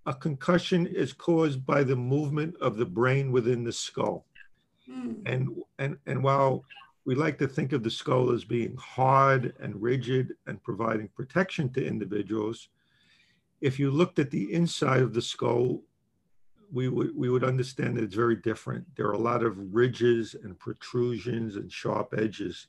A 0.04 0.12
concussion 0.12 0.87
is 0.87 1.14
caused 1.14 1.64
by 1.64 1.82
the 1.82 1.97
movement 1.97 2.54
of 2.61 2.76
the 2.76 2.85
brain 2.85 3.32
within 3.32 3.64
the 3.64 3.73
skull. 3.73 4.26
Hmm. 4.87 5.14
And, 5.25 5.62
and, 5.78 5.97
and 6.06 6.23
while 6.23 6.64
we 7.06 7.14
like 7.14 7.38
to 7.38 7.49
think 7.49 7.73
of 7.73 7.82
the 7.82 7.90
skull 7.90 8.32
as 8.32 8.44
being 8.44 8.76
hard 8.76 9.54
and 9.61 9.80
rigid 9.80 10.35
and 10.47 10.62
providing 10.62 11.09
protection 11.09 11.73
to 11.73 11.87
individuals, 11.87 12.68
if 13.62 13.78
you 13.78 13.90
looked 13.90 14.18
at 14.18 14.30
the 14.30 14.52
inside 14.52 15.00
of 15.00 15.14
the 15.14 15.23
skull, 15.23 15.82
we 16.72 16.88
would 16.88 17.14
we 17.14 17.28
would 17.28 17.44
understand 17.44 17.96
that 17.96 18.04
it's 18.04 18.14
very 18.14 18.36
different. 18.36 18.86
There 18.96 19.06
are 19.06 19.12
a 19.12 19.18
lot 19.18 19.44
of 19.44 19.74
ridges 19.74 20.34
and 20.42 20.58
protrusions 20.58 21.56
and 21.56 21.70
sharp 21.70 22.14
edges, 22.16 22.68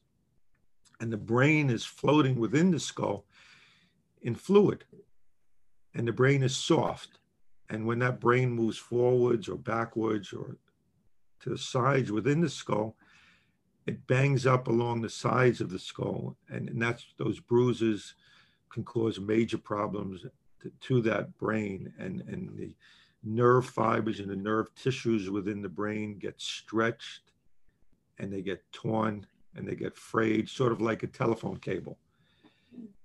and 0.99 1.11
the 1.11 1.17
brain 1.17 1.69
is 1.69 1.85
floating 1.85 2.37
within 2.37 2.71
the 2.71 2.79
skull 2.79 3.25
in 4.21 4.35
fluid, 4.35 4.83
and 5.95 6.07
the 6.07 6.11
brain 6.11 6.43
is 6.43 6.55
soft. 6.55 7.19
And 7.69 7.87
when 7.87 7.99
that 7.99 8.19
brain 8.19 8.51
moves 8.51 8.77
forwards 8.77 9.47
or 9.47 9.55
backwards 9.55 10.33
or 10.33 10.57
to 11.39 11.49
the 11.49 11.57
sides 11.57 12.11
within 12.11 12.41
the 12.41 12.49
skull, 12.49 12.95
it 13.87 14.05
bangs 14.05 14.45
up 14.45 14.67
along 14.67 15.01
the 15.01 15.09
sides 15.09 15.59
of 15.61 15.69
the 15.69 15.79
skull, 15.79 16.35
and, 16.49 16.69
and 16.69 16.81
that's 16.81 17.05
those 17.17 17.39
bruises 17.39 18.15
can 18.69 18.83
cause 18.83 19.19
major 19.19 19.57
problems 19.57 20.25
to, 20.61 20.71
to 20.81 21.01
that 21.03 21.37
brain 21.37 21.93
and 21.97 22.21
and 22.27 22.57
the 22.57 22.75
nerve 23.23 23.65
fibers 23.65 24.19
and 24.19 24.29
the 24.29 24.35
nerve 24.35 24.73
tissues 24.75 25.29
within 25.29 25.61
the 25.61 25.69
brain 25.69 26.17
get 26.17 26.39
stretched 26.39 27.31
and 28.19 28.31
they 28.31 28.41
get 28.41 28.63
torn 28.71 29.25
and 29.55 29.67
they 29.67 29.75
get 29.75 29.95
frayed, 29.95 30.49
sort 30.49 30.71
of 30.71 30.81
like 30.81 31.03
a 31.03 31.07
telephone 31.07 31.57
cable. 31.57 31.97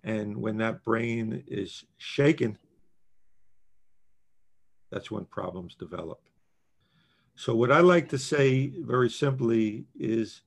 And 0.02 0.36
when 0.36 0.56
that 0.58 0.82
brain 0.82 1.44
is 1.46 1.84
shaken, 1.98 2.58
that's 4.90 5.10
when 5.10 5.26
problems 5.26 5.74
develop. 5.74 6.20
So, 7.34 7.54
what 7.54 7.70
I 7.70 7.80
like 7.80 8.08
to 8.08 8.18
say 8.18 8.72
very 8.80 9.10
simply 9.10 9.84
is 9.94 10.42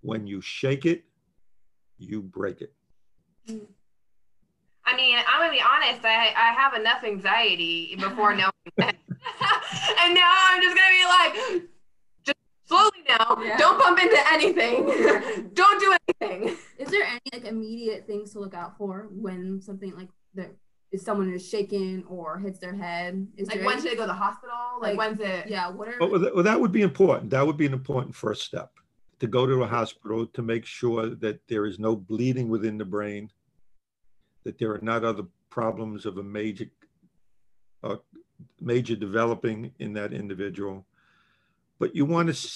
when 0.00 0.26
you 0.26 0.40
shake 0.40 0.86
it, 0.86 1.04
you 1.98 2.22
break 2.22 2.62
it. 2.62 2.72
I 4.84 4.96
mean, 4.96 5.18
I'm 5.26 5.40
gonna 5.40 5.52
be 5.52 5.60
honest. 5.62 6.04
I 6.04 6.32
I 6.36 6.52
have 6.54 6.74
enough 6.74 7.04
anxiety 7.04 7.96
before 7.96 8.34
knowing 8.34 8.52
that 8.76 8.96
and 10.00 10.14
now 10.14 10.32
I'm 10.48 10.62
just 10.62 10.76
gonna 10.76 10.90
be 10.90 11.04
like, 11.04 11.62
just 12.24 12.38
slowly 12.66 13.04
now. 13.08 13.38
Yeah. 13.42 13.56
Don't 13.56 13.78
bump 13.78 14.00
into 14.00 14.18
anything. 14.32 15.50
Don't 15.54 15.80
do 15.80 15.94
anything. 16.20 16.56
Is 16.78 16.88
there 16.88 17.04
any 17.04 17.20
like 17.32 17.44
immediate 17.44 18.06
things 18.06 18.32
to 18.32 18.40
look 18.40 18.54
out 18.54 18.76
for 18.76 19.08
when 19.10 19.60
something 19.60 19.94
like 19.96 20.08
that 20.34 20.54
is 20.92 21.02
someone 21.02 21.32
is 21.32 21.46
shaken 21.46 22.04
or 22.08 22.38
hits 22.38 22.58
their 22.58 22.74
head? 22.74 23.26
Is 23.36 23.48
like 23.48 23.64
when 23.64 23.80
should 23.80 23.90
they 23.90 23.96
go 23.96 24.02
to 24.02 24.08
the 24.08 24.14
hospital? 24.14 24.54
Like, 24.80 24.96
like 24.96 24.98
when's 24.98 25.20
it? 25.20 25.48
Yeah. 25.48 25.70
What 25.70 25.88
are? 25.88 25.96
Well, 26.00 26.42
that 26.42 26.60
would 26.60 26.72
be 26.72 26.82
important. 26.82 27.30
That 27.30 27.46
would 27.46 27.56
be 27.56 27.66
an 27.66 27.72
important 27.72 28.14
first 28.14 28.42
step 28.42 28.70
to 29.22 29.28
go 29.28 29.46
to 29.46 29.62
a 29.62 29.66
hospital 29.66 30.26
to 30.26 30.42
make 30.42 30.66
sure 30.66 31.14
that 31.14 31.40
there 31.48 31.64
is 31.64 31.78
no 31.78 31.94
bleeding 31.94 32.48
within 32.48 32.76
the 32.76 32.84
brain, 32.84 33.30
that 34.42 34.58
there 34.58 34.72
are 34.72 34.80
not 34.82 35.04
other 35.04 35.22
problems 35.48 36.06
of 36.06 36.18
a 36.18 36.22
major 36.22 36.66
uh, 37.84 37.96
major 38.60 38.96
developing 38.96 39.72
in 39.78 39.92
that 39.94 40.12
individual. 40.12 40.86
But 41.78 41.94
you 41.96 42.04
want 42.04 42.34
to 42.34 42.48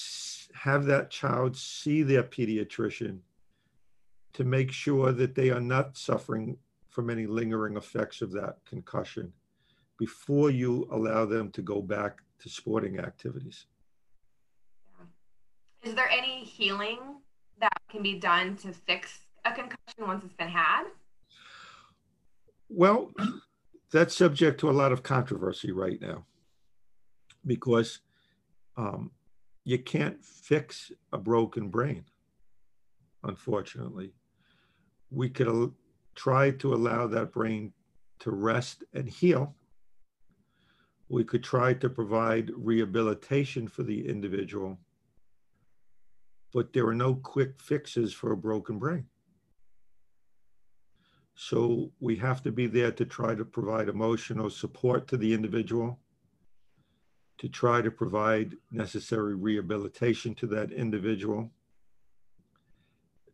have 0.53 0.85
that 0.85 1.09
child 1.09 1.55
see 1.55 2.03
their 2.03 2.23
pediatrician 2.23 3.19
to 4.33 4.43
make 4.43 4.71
sure 4.71 5.11
that 5.11 5.35
they 5.35 5.49
are 5.49 5.61
not 5.61 5.97
suffering 5.97 6.57
from 6.87 7.09
any 7.09 7.25
lingering 7.25 7.77
effects 7.77 8.21
of 8.21 8.31
that 8.31 8.57
concussion 8.65 9.33
before 9.97 10.49
you 10.49 10.87
allow 10.91 11.25
them 11.25 11.51
to 11.51 11.61
go 11.61 11.81
back 11.81 12.19
to 12.39 12.49
sporting 12.49 12.99
activities. 12.99 13.65
Is 15.83 15.95
there 15.95 16.09
any 16.09 16.43
healing 16.43 16.99
that 17.59 17.73
can 17.89 18.03
be 18.03 18.19
done 18.19 18.55
to 18.57 18.73
fix 18.73 19.19
a 19.45 19.51
concussion 19.51 20.05
once 20.05 20.23
it's 20.23 20.33
been 20.33 20.49
had? 20.49 20.85
Well, 22.69 23.11
that's 23.91 24.15
subject 24.15 24.59
to 24.59 24.69
a 24.69 24.71
lot 24.71 24.91
of 24.91 25.03
controversy 25.03 25.71
right 25.71 26.01
now 26.01 26.25
because 27.45 27.99
um, 28.75 29.11
you 29.63 29.79
can't 29.79 30.23
fix 30.23 30.91
a 31.13 31.17
broken 31.17 31.69
brain, 31.69 32.05
unfortunately. 33.23 34.13
We 35.09 35.29
could 35.29 35.47
al- 35.47 35.73
try 36.15 36.51
to 36.51 36.73
allow 36.73 37.07
that 37.07 37.31
brain 37.31 37.73
to 38.19 38.31
rest 38.31 38.83
and 38.93 39.07
heal. 39.07 39.55
We 41.09 41.23
could 41.23 41.43
try 41.43 41.73
to 41.75 41.89
provide 41.89 42.51
rehabilitation 42.55 43.67
for 43.67 43.83
the 43.83 44.07
individual, 44.07 44.77
but 46.53 46.73
there 46.73 46.85
are 46.87 46.93
no 46.93 47.15
quick 47.15 47.61
fixes 47.61 48.13
for 48.13 48.33
a 48.33 48.37
broken 48.37 48.77
brain. 48.79 49.05
So 51.39 51.91
we 51.99 52.15
have 52.15 52.41
to 52.43 52.51
be 52.51 52.65
there 52.65 52.91
to 52.91 53.05
try 53.05 53.35
to 53.35 53.45
provide 53.45 53.89
emotional 53.89 54.49
support 54.49 55.07
to 55.09 55.17
the 55.17 55.35
individual, 55.35 55.99
to 57.37 57.47
try 57.47 57.79
to 57.79 57.91
provide 57.91 58.55
necessary 58.71 59.35
rehabilitation 59.35 60.33
to 60.33 60.47
that 60.47 60.71
individual, 60.71 61.51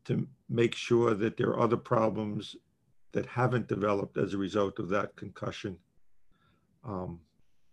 to 0.03 0.27
make 0.49 0.75
sure 0.75 1.13
that 1.13 1.37
there 1.37 1.47
are 1.51 1.61
other 1.61 1.77
problems 1.77 2.57
that 3.13 3.25
haven't 3.25 3.69
developed 3.69 4.17
as 4.17 4.33
a 4.33 4.37
result 4.37 4.79
of 4.79 4.89
that 4.89 5.15
concussion. 5.15 5.77
Um, 6.83 7.21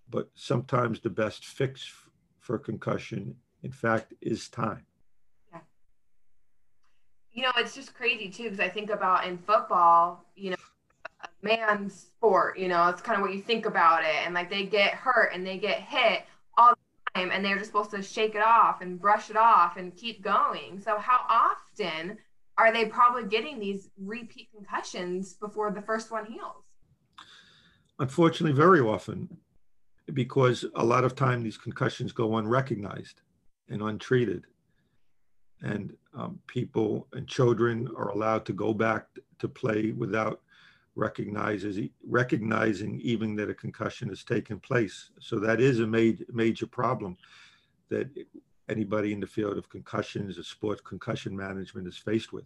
but 0.08 0.30
sometimes 0.36 1.00
the 1.00 1.10
best 1.10 1.44
fix 1.44 1.92
for 2.38 2.56
concussion, 2.56 3.34
in 3.64 3.72
fact, 3.72 4.14
is 4.20 4.48
time 4.48 4.86
you 7.32 7.42
know, 7.42 7.52
it's 7.56 7.74
just 7.74 7.94
crazy 7.94 8.28
too 8.28 8.44
because 8.44 8.60
I 8.60 8.68
think 8.68 8.90
about 8.90 9.26
in 9.26 9.38
football, 9.38 10.24
you 10.34 10.50
know, 10.50 10.56
a 11.22 11.28
man's 11.42 11.94
sport, 11.94 12.58
you 12.58 12.68
know, 12.68 12.88
it's 12.88 13.02
kind 13.02 13.16
of 13.16 13.22
what 13.22 13.34
you 13.34 13.40
think 13.40 13.66
about 13.66 14.02
it. 14.02 14.24
And 14.24 14.34
like 14.34 14.50
they 14.50 14.64
get 14.64 14.94
hurt 14.94 15.32
and 15.32 15.46
they 15.46 15.58
get 15.58 15.80
hit 15.80 16.24
all 16.56 16.70
the 16.70 17.20
time 17.20 17.30
and 17.30 17.44
they're 17.44 17.56
just 17.56 17.68
supposed 17.68 17.92
to 17.92 18.02
shake 18.02 18.34
it 18.34 18.44
off 18.44 18.80
and 18.80 19.00
brush 19.00 19.30
it 19.30 19.36
off 19.36 19.76
and 19.76 19.96
keep 19.96 20.22
going. 20.22 20.80
So, 20.80 20.98
how 20.98 21.20
often 21.28 22.18
are 22.58 22.72
they 22.72 22.86
probably 22.86 23.24
getting 23.24 23.58
these 23.58 23.88
repeat 23.96 24.48
concussions 24.54 25.34
before 25.34 25.70
the 25.70 25.82
first 25.82 26.10
one 26.10 26.26
heals? 26.26 26.64
Unfortunately, 27.98 28.56
very 28.56 28.80
often, 28.80 29.28
because 30.12 30.64
a 30.74 30.84
lot 30.84 31.04
of 31.04 31.14
time 31.14 31.42
these 31.42 31.58
concussions 31.58 32.12
go 32.12 32.36
unrecognized 32.36 33.20
and 33.68 33.82
untreated. 33.82 34.46
And 35.62 35.96
um, 36.14 36.38
people 36.46 37.06
and 37.12 37.26
children 37.28 37.88
are 37.96 38.08
allowed 38.10 38.44
to 38.46 38.52
go 38.52 38.72
back 38.72 39.06
to 39.38 39.48
play 39.48 39.92
without 39.92 40.40
recognizes 40.96 41.88
recognizing 42.06 43.00
even 43.00 43.36
that 43.36 43.48
a 43.48 43.54
concussion 43.54 44.08
has 44.08 44.24
taken 44.24 44.58
place. 44.58 45.10
So 45.20 45.38
that 45.40 45.60
is 45.60 45.80
a 45.80 45.86
major 45.86 46.24
major 46.32 46.66
problem 46.66 47.16
that 47.88 48.08
anybody 48.68 49.12
in 49.12 49.20
the 49.20 49.26
field 49.26 49.56
of 49.58 49.68
concussions 49.68 50.38
or 50.38 50.42
sports 50.42 50.80
concussion 50.80 51.36
management 51.36 51.86
is 51.88 51.96
faced 51.96 52.32
with. 52.32 52.44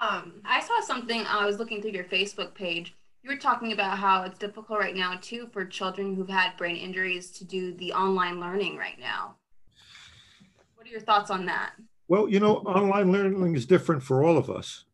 Um, 0.00 0.40
I 0.44 0.60
saw 0.60 0.80
something. 0.80 1.24
I 1.26 1.46
was 1.46 1.58
looking 1.58 1.80
through 1.80 1.92
your 1.92 2.04
Facebook 2.04 2.54
page. 2.54 2.94
You 3.22 3.30
were 3.30 3.36
talking 3.36 3.72
about 3.72 3.98
how 3.98 4.22
it's 4.24 4.38
difficult 4.38 4.78
right 4.78 4.94
now 4.94 5.18
too 5.20 5.48
for 5.52 5.64
children 5.64 6.14
who've 6.14 6.28
had 6.28 6.58
brain 6.58 6.76
injuries 6.76 7.30
to 7.32 7.44
do 7.44 7.72
the 7.74 7.92
online 7.92 8.38
learning 8.38 8.76
right 8.76 8.98
now. 9.00 9.36
What 10.84 10.90
are 10.90 10.92
your 10.92 11.00
thoughts 11.00 11.30
on 11.30 11.46
that? 11.46 11.72
Well, 12.08 12.28
you 12.28 12.38
know, 12.38 12.56
online 12.58 13.10
learning 13.10 13.56
is 13.56 13.64
different 13.64 14.02
for 14.02 14.22
all 14.22 14.36
of 14.36 14.50
us. 14.50 14.84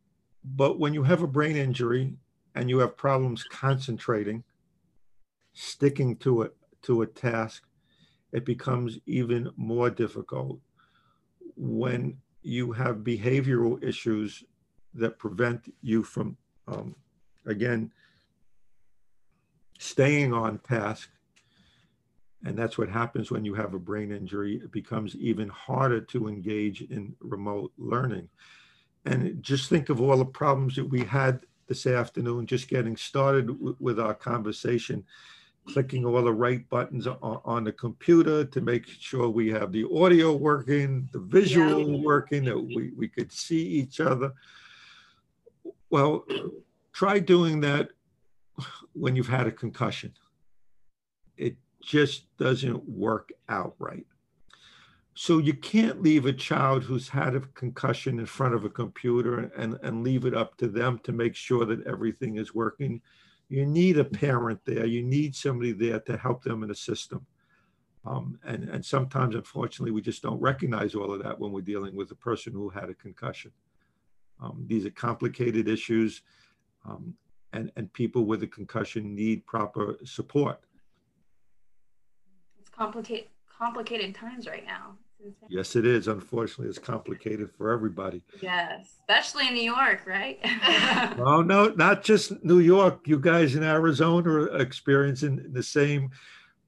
But 0.41 0.79
when 0.79 0.93
you 0.93 1.03
have 1.03 1.21
a 1.21 1.27
brain 1.27 1.57
injury 1.57 2.13
and 2.55 2.69
you 2.69 2.77
have 2.77 2.95
problems 2.95 3.43
concentrating, 3.43 4.45
sticking 5.51 6.15
to 6.19 6.43
it 6.43 6.55
to 6.83 7.01
a 7.01 7.07
task, 7.07 7.63
it 8.31 8.45
becomes 8.45 8.99
even 9.05 9.51
more 9.57 9.89
difficult 9.89 10.61
when 11.57 12.15
you 12.41 12.71
have 12.71 12.99
behavioral 12.99 13.83
issues 13.83 14.45
that 14.93 15.19
prevent 15.19 15.73
you 15.81 16.03
from, 16.03 16.37
um, 16.69 16.95
again, 17.45 17.91
staying 19.77 20.31
on 20.31 20.59
task. 20.59 21.09
And 22.43 22.57
that's 22.57 22.77
what 22.77 22.89
happens 22.89 23.29
when 23.29 23.45
you 23.45 23.53
have 23.53 23.73
a 23.73 23.79
brain 23.79 24.11
injury. 24.11 24.55
It 24.55 24.71
becomes 24.71 25.15
even 25.15 25.47
harder 25.49 26.01
to 26.01 26.27
engage 26.27 26.81
in 26.81 27.15
remote 27.19 27.71
learning. 27.77 28.29
And 29.05 29.41
just 29.43 29.69
think 29.69 29.89
of 29.89 30.01
all 30.01 30.17
the 30.17 30.25
problems 30.25 30.75
that 30.75 30.89
we 30.89 31.03
had 31.03 31.41
this 31.67 31.85
afternoon, 31.85 32.47
just 32.47 32.67
getting 32.67 32.97
started 32.97 33.55
with 33.79 33.99
our 33.99 34.13
conversation, 34.13 35.03
clicking 35.67 36.05
all 36.05 36.21
the 36.23 36.33
right 36.33 36.67
buttons 36.69 37.07
on, 37.07 37.41
on, 37.45 37.63
the 37.63 37.71
computer 37.71 38.43
to 38.43 38.61
make 38.61 38.87
sure 38.87 39.29
we 39.29 39.49
have 39.49 39.71
the 39.71 39.85
audio 39.93 40.35
working, 40.35 41.07
the 41.11 41.19
visual 41.19 41.91
yeah. 41.91 42.03
working, 42.03 42.43
that 42.45 42.59
we, 42.59 42.91
we 42.97 43.07
could 43.07 43.31
see 43.31 43.63
each 43.63 43.99
other. 43.99 44.33
Well, 45.89 46.25
try 46.93 47.19
doing 47.19 47.61
that 47.61 47.89
when 48.93 49.15
you've 49.15 49.27
had 49.27 49.47
a 49.47 49.51
concussion. 49.51 50.13
It 51.37 51.55
just 51.81 52.35
doesn't 52.37 52.87
work 52.87 53.31
out 53.49 53.75
right. 53.79 54.05
So 55.13 55.39
you 55.39 55.53
can't 55.53 56.01
leave 56.01 56.25
a 56.25 56.33
child 56.33 56.83
who's 56.83 57.09
had 57.09 57.35
a 57.35 57.41
concussion 57.41 58.19
in 58.19 58.25
front 58.25 58.55
of 58.55 58.63
a 58.63 58.69
computer 58.69 59.51
and, 59.57 59.77
and 59.83 60.03
leave 60.03 60.25
it 60.25 60.33
up 60.33 60.57
to 60.57 60.67
them 60.67 60.99
to 61.03 61.11
make 61.11 61.35
sure 61.35 61.65
that 61.65 61.85
everything 61.85 62.37
is 62.37 62.55
working. 62.55 63.01
You 63.49 63.65
need 63.65 63.97
a 63.97 64.05
parent 64.05 64.61
there. 64.65 64.85
You 64.85 65.03
need 65.03 65.35
somebody 65.35 65.73
there 65.73 65.99
to 66.01 66.17
help 66.17 66.43
them 66.43 66.63
and 66.63 66.71
assist 66.71 67.09
them. 67.09 67.25
Um, 68.05 68.39
and, 68.45 68.63
and 68.69 68.83
sometimes, 68.83 69.35
unfortunately, 69.35 69.91
we 69.91 70.01
just 70.01 70.23
don't 70.23 70.41
recognize 70.41 70.95
all 70.95 71.13
of 71.13 71.21
that 71.23 71.39
when 71.39 71.51
we're 71.51 71.61
dealing 71.61 71.95
with 71.95 72.09
a 72.11 72.15
person 72.15 72.53
who 72.53 72.69
had 72.69 72.89
a 72.89 72.95
concussion. 72.95 73.51
Um, 74.41 74.63
these 74.67 74.85
are 74.85 74.91
complicated 74.91 75.67
issues, 75.67 76.23
um, 76.83 77.13
and, 77.53 77.71
and 77.75 77.93
people 77.93 78.25
with 78.25 78.41
a 78.41 78.47
concussion 78.47 79.13
need 79.13 79.45
proper 79.45 79.97
support. 80.03 80.61
Complicated 82.75 83.27
complicated 83.61 84.15
times 84.15 84.47
right 84.47 84.65
now. 84.65 84.97
Yes, 85.49 85.75
it 85.75 85.85
is. 85.85 86.07
Unfortunately, 86.07 86.67
it's 86.67 86.79
complicated 86.79 87.51
for 87.55 87.71
everybody. 87.71 88.23
Yes, 88.41 88.95
especially 89.01 89.49
in 89.49 89.53
New 89.53 89.61
York, 89.61 90.01
right? 90.07 90.39
oh 91.19 91.43
no, 91.45 91.69
not 91.69 92.03
just 92.03 92.43
New 92.43 92.59
York. 92.59 93.01
You 93.05 93.19
guys 93.19 93.55
in 93.55 93.63
Arizona 93.63 94.29
are 94.29 94.57
experiencing 94.57 95.53
the 95.53 95.61
same 95.61 96.09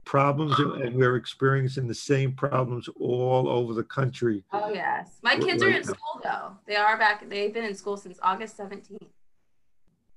problems, 0.05 0.59
and 0.59 0.95
we're 0.95 1.15
experiencing 1.15 1.87
the 1.87 1.95
same 1.95 2.33
problems 2.33 2.87
all 2.99 3.49
over 3.49 3.73
the 3.73 3.83
country. 3.83 4.43
Oh 4.51 4.71
yes, 4.71 5.17
my 5.23 5.35
kids 5.37 5.63
are 5.63 5.69
in 5.69 5.83
school 5.83 6.21
though. 6.23 6.51
They 6.67 6.75
are 6.75 6.97
back. 6.97 7.27
They've 7.27 7.53
been 7.53 7.65
in 7.65 7.75
school 7.75 7.97
since 7.97 8.19
August 8.21 8.55
seventeenth. 8.55 9.09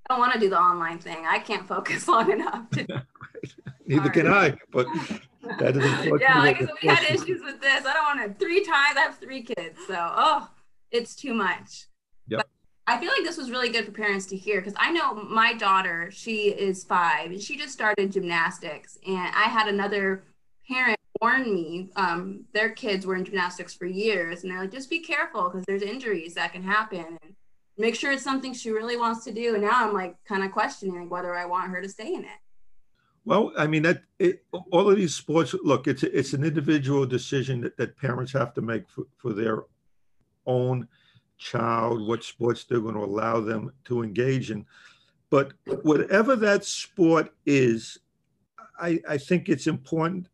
I 0.09 0.15
don't 0.15 0.21
want 0.21 0.35
to 0.35 0.41
do 0.41 0.51
the 0.51 0.59
online 0.59 0.99
thing. 0.99 1.25
I 1.27 1.39
can't 1.39 1.67
focus 1.67 2.07
long 2.15 2.31
enough. 2.31 2.69
To- 2.73 2.87
right. 2.91 3.55
Neither 3.87 4.11
can 4.11 4.27
I, 4.27 4.57
but 4.73 4.87
that 5.59 5.77
is 5.77 5.85
yeah, 6.21 6.39
like 6.41 6.61
we 6.61 6.89
had 6.89 7.03
issues 7.05 7.43
with 7.43 7.61
this. 7.61 7.85
I 7.85 7.93
don't 7.93 8.19
want 8.19 8.39
to 8.39 8.45
three 8.45 8.65
times. 8.65 8.97
I 8.97 9.01
have 9.01 9.19
three 9.19 9.43
kids, 9.43 9.79
so 9.87 9.95
oh, 9.99 10.51
it's 10.91 11.15
too 11.15 11.35
much. 11.35 11.87
Yep. 12.29 12.39
But 12.39 12.49
I 12.87 13.01
feel 13.01 13.11
like 13.11 13.25
this 13.25 13.37
was 13.37 13.51
really 13.51 13.69
good 13.69 13.85
for 13.85 13.93
parents 13.93 14.27
to 14.27 14.37
hear 14.37 14.61
because 14.61 14.75
I 14.77 14.93
know 14.93 15.15
my 15.15 15.55
daughter, 15.55 16.11
she 16.11 16.51
is 16.51 16.85
five, 16.85 17.31
and 17.31 17.41
she 17.41 17.57
just 17.57 17.73
started 17.73 18.13
gymnastics, 18.13 18.99
and 19.07 19.33
I 19.35 19.45
had 19.45 19.69
another 19.69 20.25
parent 20.69 20.99
warn 21.21 21.55
me. 21.55 21.89
Um, 21.97 22.45
their 22.53 22.71
kids 22.71 23.07
were 23.07 23.17
in 23.17 23.25
gymnastics 23.25 23.75
for 23.75 23.87
years, 23.87 24.43
and 24.43 24.51
they're 24.51 24.61
like, 24.61 24.73
just 24.73 24.91
be 24.91 25.01
careful 25.01 25.49
because 25.49 25.65
there's 25.67 25.83
injuries 25.83 26.35
that 26.35 26.53
can 26.53 26.63
happen, 26.63 27.19
and 27.23 27.35
make 27.77 27.95
sure 27.95 28.13
it's 28.13 28.23
something 28.23 28.53
she 28.53 28.71
really 28.71 28.97
wants 28.97 29.25
to 29.25 29.33
do. 29.33 29.55
And 29.55 29.65
now 29.65 29.87
I'm 29.87 29.95
like 29.95 30.17
kind 30.25 30.45
of 30.45 30.53
questioning 30.53 31.09
whether 31.09 31.35
I 31.35 31.47
want 31.47 31.71
her 31.71 31.83
to 31.83 31.89
stay 31.89 32.15
in 32.15 32.25
it. 32.25 32.39
Well, 33.27 33.53
I 33.59 33.67
mean 33.67 33.83
that 33.83 34.05
it, 34.21 34.45
all 34.71 34.89
of 34.89 34.97
these 34.97 35.15
sports. 35.15 35.53
Look, 35.65 35.89
it's 35.89 36.05
it's 36.05 36.33
an 36.33 36.45
individual 36.45 37.05
decision 37.05 37.61
that, 37.63 37.77
that 37.77 37.99
parents 37.99 38.33
have 38.33 38.55
to 38.55 38.63
make 38.63 38.89
for, 38.89 39.05
for 39.17 39.33
their 39.33 39.65
own 40.47 40.87
child, 41.37 42.07
what 42.07 42.23
sports 42.23 42.63
they're 42.65 42.81
going 42.81 42.95
to 42.95 43.01
allow 43.01 43.41
them 43.41 43.73
to 43.87 44.05
engage 44.05 44.53
in. 44.53 44.65
But 45.29 45.55
whatever 45.83 46.37
that 46.37 46.65
sport 46.65 47.35
is, 47.45 47.99
I, 48.79 49.01
I 49.09 49.19
think 49.19 49.49
it's 49.49 49.67
important 49.67 50.29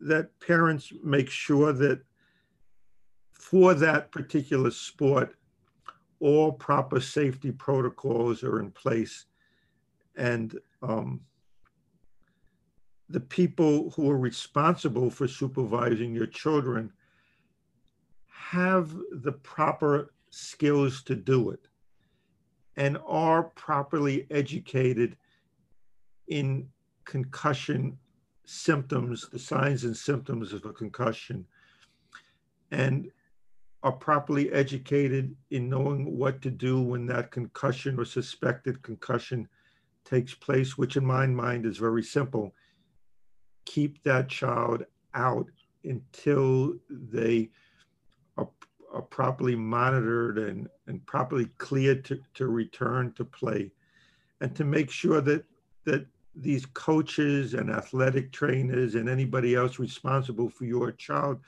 that 0.00 0.38
parents 0.38 0.92
make 1.02 1.30
sure 1.30 1.72
that 1.72 2.02
for 3.32 3.72
that 3.72 4.12
particular 4.12 4.70
sport, 4.70 5.34
all 6.20 6.52
proper 6.52 7.00
safety 7.00 7.52
protocols 7.52 8.44
are 8.44 8.60
in 8.60 8.70
place 8.70 9.24
and 10.14 10.58
um, 10.82 11.22
the 13.10 13.20
people 13.20 13.90
who 13.90 14.10
are 14.10 14.18
responsible 14.18 15.10
for 15.10 15.26
supervising 15.26 16.14
your 16.14 16.26
children 16.26 16.92
have 18.26 18.94
the 19.22 19.32
proper 19.32 20.12
skills 20.30 21.02
to 21.02 21.14
do 21.14 21.50
it 21.50 21.68
and 22.76 22.98
are 23.06 23.44
properly 23.44 24.26
educated 24.30 25.16
in 26.28 26.68
concussion 27.04 27.98
symptoms, 28.44 29.28
the 29.30 29.38
signs 29.38 29.84
and 29.84 29.96
symptoms 29.96 30.52
of 30.52 30.64
a 30.64 30.72
concussion, 30.72 31.44
and 32.70 33.10
are 33.82 33.92
properly 33.92 34.52
educated 34.52 35.34
in 35.50 35.68
knowing 35.68 36.16
what 36.16 36.42
to 36.42 36.50
do 36.50 36.80
when 36.80 37.06
that 37.06 37.30
concussion 37.30 37.98
or 37.98 38.04
suspected 38.04 38.82
concussion 38.82 39.48
takes 40.04 40.34
place, 40.34 40.76
which 40.76 40.96
in 40.96 41.04
my 41.04 41.26
mind 41.26 41.64
is 41.64 41.78
very 41.78 42.02
simple 42.02 42.54
keep 43.68 44.02
that 44.02 44.28
child 44.30 44.82
out 45.14 45.46
until 45.84 46.74
they 46.88 47.50
are, 48.38 48.48
are 48.92 49.02
properly 49.02 49.54
monitored 49.54 50.38
and, 50.38 50.68
and 50.86 51.04
properly 51.04 51.46
cleared 51.58 52.02
to, 52.06 52.18
to 52.32 52.46
return 52.46 53.12
to 53.12 53.24
play. 53.24 53.70
And 54.40 54.56
to 54.56 54.64
make 54.64 54.90
sure 54.90 55.20
that 55.20 55.44
that 55.84 56.06
these 56.34 56.66
coaches 56.66 57.54
and 57.54 57.70
athletic 57.70 58.32
trainers 58.32 58.94
and 58.94 59.08
anybody 59.08 59.54
else 59.54 59.78
responsible 59.78 60.48
for 60.48 60.64
your 60.64 60.92
child 60.92 61.40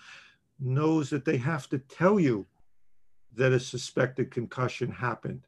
knows 0.59 1.09
that 1.11 1.25
they 1.25 1.37
have 1.37 1.69
to 1.69 1.79
tell 1.79 2.19
you 2.19 2.47
that 3.37 3.53
a 3.53 3.61
suspected 3.61 4.31
concussion 4.31 4.91
happened 4.91 5.43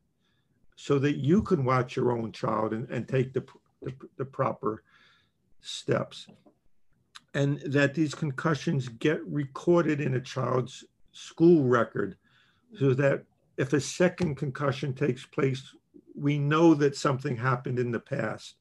so 0.76 0.98
that 0.98 1.16
you 1.16 1.42
can 1.42 1.64
watch 1.64 1.96
your 1.96 2.12
own 2.12 2.30
child 2.32 2.72
and, 2.72 2.88
and 2.90 3.08
take 3.08 3.32
the, 3.32 3.44
the, 3.82 3.92
the 4.16 4.24
proper 4.24 4.84
steps 5.60 6.28
and 7.34 7.60
that 7.60 7.94
these 7.94 8.14
concussions 8.14 8.88
get 8.88 9.24
recorded 9.26 10.00
in 10.00 10.14
a 10.14 10.20
child's 10.20 10.84
school 11.12 11.64
record 11.64 12.16
so 12.78 12.94
that 12.94 13.24
if 13.56 13.72
a 13.72 13.80
second 13.80 14.36
concussion 14.36 14.92
takes 14.92 15.24
place, 15.26 15.74
we 16.14 16.38
know 16.38 16.74
that 16.74 16.96
something 16.96 17.36
happened 17.36 17.78
in 17.78 17.90
the 17.90 18.00
past 18.00 18.56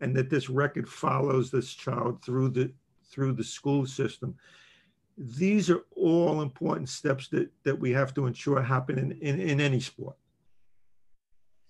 and 0.00 0.14
that 0.16 0.30
this 0.30 0.48
record 0.48 0.88
follows 0.88 1.50
this 1.50 1.74
child 1.74 2.22
through 2.22 2.50
the 2.50 2.72
through 3.10 3.32
the 3.32 3.44
school 3.44 3.86
system. 3.86 4.36
these 5.16 5.70
are 5.70 5.80
all 5.96 6.42
important 6.42 6.88
steps 6.88 7.26
that, 7.28 7.50
that 7.64 7.76
we 7.76 7.90
have 7.90 8.14
to 8.14 8.26
ensure 8.26 8.62
happen 8.62 8.98
in, 8.98 9.12
in, 9.20 9.40
in 9.40 9.60
any 9.60 9.80
sport. 9.80 10.14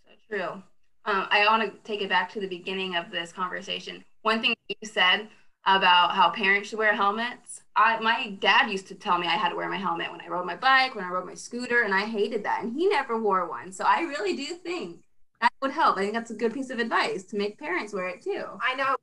So 0.05 0.12
true. 0.29 0.62
Um, 1.07 1.27
I 1.31 1.47
want 1.47 1.62
to 1.62 1.79
take 1.85 2.03
it 2.03 2.11
back 2.11 2.31
to 2.33 2.41
the 2.41 2.49
beginning 2.49 2.97
of 2.97 3.11
this 3.11 3.33
conversation. 3.33 4.05
One 4.23 4.43
thing 4.43 4.55
you 4.69 4.77
said 4.87 5.29
about 5.68 6.14
how 6.14 6.31
parents 6.31 6.70
should 6.70 6.78
wear 6.78 6.94
helmets. 6.94 7.62
I, 7.76 8.00
my 8.00 8.37
dad 8.40 8.70
used 8.70 8.88
to 8.88 8.94
tell 8.94 9.18
me 9.18 9.26
I 9.26 9.37
had 9.37 9.50
to 9.50 9.57
wear 9.57 9.68
my 9.68 9.76
helmet 9.76 10.11
when 10.11 10.20
I 10.20 10.28
rode 10.28 10.46
my 10.46 10.57
bike, 10.57 10.94
when 10.94 11.04
I 11.04 11.11
rode 11.11 11.26
my 11.26 11.35
scooter, 11.35 11.83
and 11.83 11.94
I 11.94 12.07
hated 12.07 12.42
that. 12.44 12.62
And 12.62 12.72
he 12.72 12.88
never 12.88 13.20
wore 13.20 13.48
one. 13.48 13.70
So 13.70 13.85
I 13.85 14.00
really 14.00 14.35
do 14.35 14.46
think 14.54 15.04
that 15.42 15.52
would 15.61 15.70
help. 15.70 15.98
I 15.98 16.00
think 16.00 16.14
that's 16.14 16.31
a 16.31 16.35
good 16.35 16.54
piece 16.54 16.70
of 16.70 16.78
advice 16.78 17.24
to 17.24 17.37
make 17.37 17.59
parents 17.59 17.92
wear 17.92 18.09
it 18.09 18.22
too. 18.22 18.44
I 18.62 18.74
know 18.74 18.96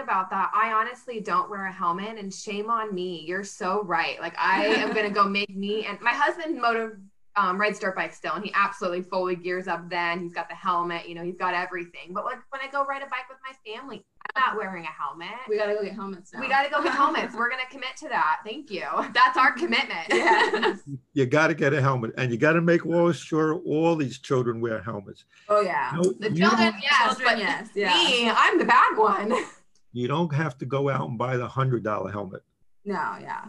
about 0.00 0.30
that. 0.30 0.50
I 0.54 0.72
honestly 0.72 1.20
don't 1.20 1.50
wear 1.50 1.66
a 1.66 1.72
helmet 1.72 2.18
and 2.18 2.32
shame 2.32 2.70
on 2.70 2.94
me. 2.94 3.24
You're 3.26 3.44
so 3.44 3.82
right. 3.82 4.20
Like 4.20 4.34
I 4.38 4.66
am 4.66 4.94
going 4.94 5.06
to 5.06 5.12
go 5.12 5.24
make 5.24 5.54
me 5.54 5.86
and 5.86 6.00
my 6.00 6.12
husband 6.12 6.60
motive 6.60 6.98
um, 7.36 7.58
rides 7.60 7.78
dirt 7.78 7.96
bike 7.96 8.12
still 8.14 8.34
and 8.34 8.44
he 8.44 8.52
absolutely 8.54 9.02
fully 9.02 9.34
gears 9.36 9.66
up 9.68 9.88
then. 9.88 10.20
He's 10.20 10.32
got 10.34 10.48
the 10.48 10.54
helmet, 10.54 11.08
you 11.08 11.14
know, 11.14 11.22
he's 11.22 11.36
got 11.36 11.54
everything. 11.54 12.12
But 12.12 12.24
like 12.24 12.38
when 12.50 12.60
I 12.60 12.70
go 12.70 12.84
ride 12.84 13.02
a 13.02 13.06
bike 13.06 13.28
with 13.28 13.38
my 13.46 13.72
family, 13.72 14.04
I'm 14.34 14.42
not 14.42 14.56
wearing 14.56 14.84
a 14.84 14.88
helmet. 14.88 15.28
We 15.48 15.56
got 15.58 15.66
to 15.66 15.74
go 15.74 15.82
get 15.82 15.94
helmets 15.94 16.32
now. 16.32 16.40
We 16.40 16.48
got 16.48 16.62
to 16.64 16.70
go 16.70 16.82
get 16.82 16.92
helmets. 16.92 17.34
We're 17.34 17.48
going 17.48 17.62
to 17.62 17.70
commit 17.70 17.96
to 17.98 18.08
that. 18.10 18.40
Thank 18.44 18.70
you. 18.70 18.84
That's 19.14 19.36
our 19.36 19.52
commitment. 19.52 20.08
Yeah. 20.12 20.76
You 21.14 21.26
got 21.26 21.48
to 21.48 21.54
get 21.54 21.74
a 21.74 21.80
helmet 21.80 22.12
and 22.16 22.30
you 22.32 22.38
got 22.38 22.52
to 22.54 22.60
make 22.62 22.82
sure 23.14 23.54
all 23.66 23.96
these 23.96 24.18
children 24.18 24.60
wear 24.60 24.80
helmets. 24.82 25.24
Oh 25.48 25.60
yeah. 25.60 25.92
No, 25.94 26.02
the 26.02 26.28
children, 26.34 26.72
don't- 26.72 26.82
yes, 26.82 27.08
Children, 27.18 27.28
but 27.28 27.38
yes, 27.38 27.68
yeah. 27.74 27.94
me, 27.94 28.30
I'm 28.30 28.58
the 28.58 28.64
bad 28.64 28.96
one. 28.96 29.32
You 29.94 30.08
don't 30.08 30.32
have 30.32 30.56
to 30.56 30.64
go 30.64 30.88
out 30.88 31.06
and 31.06 31.18
buy 31.18 31.36
the 31.36 31.46
hundred 31.46 31.82
dollar 31.84 32.10
helmet. 32.10 32.40
No, 32.86 32.94
yeah. 33.20 33.44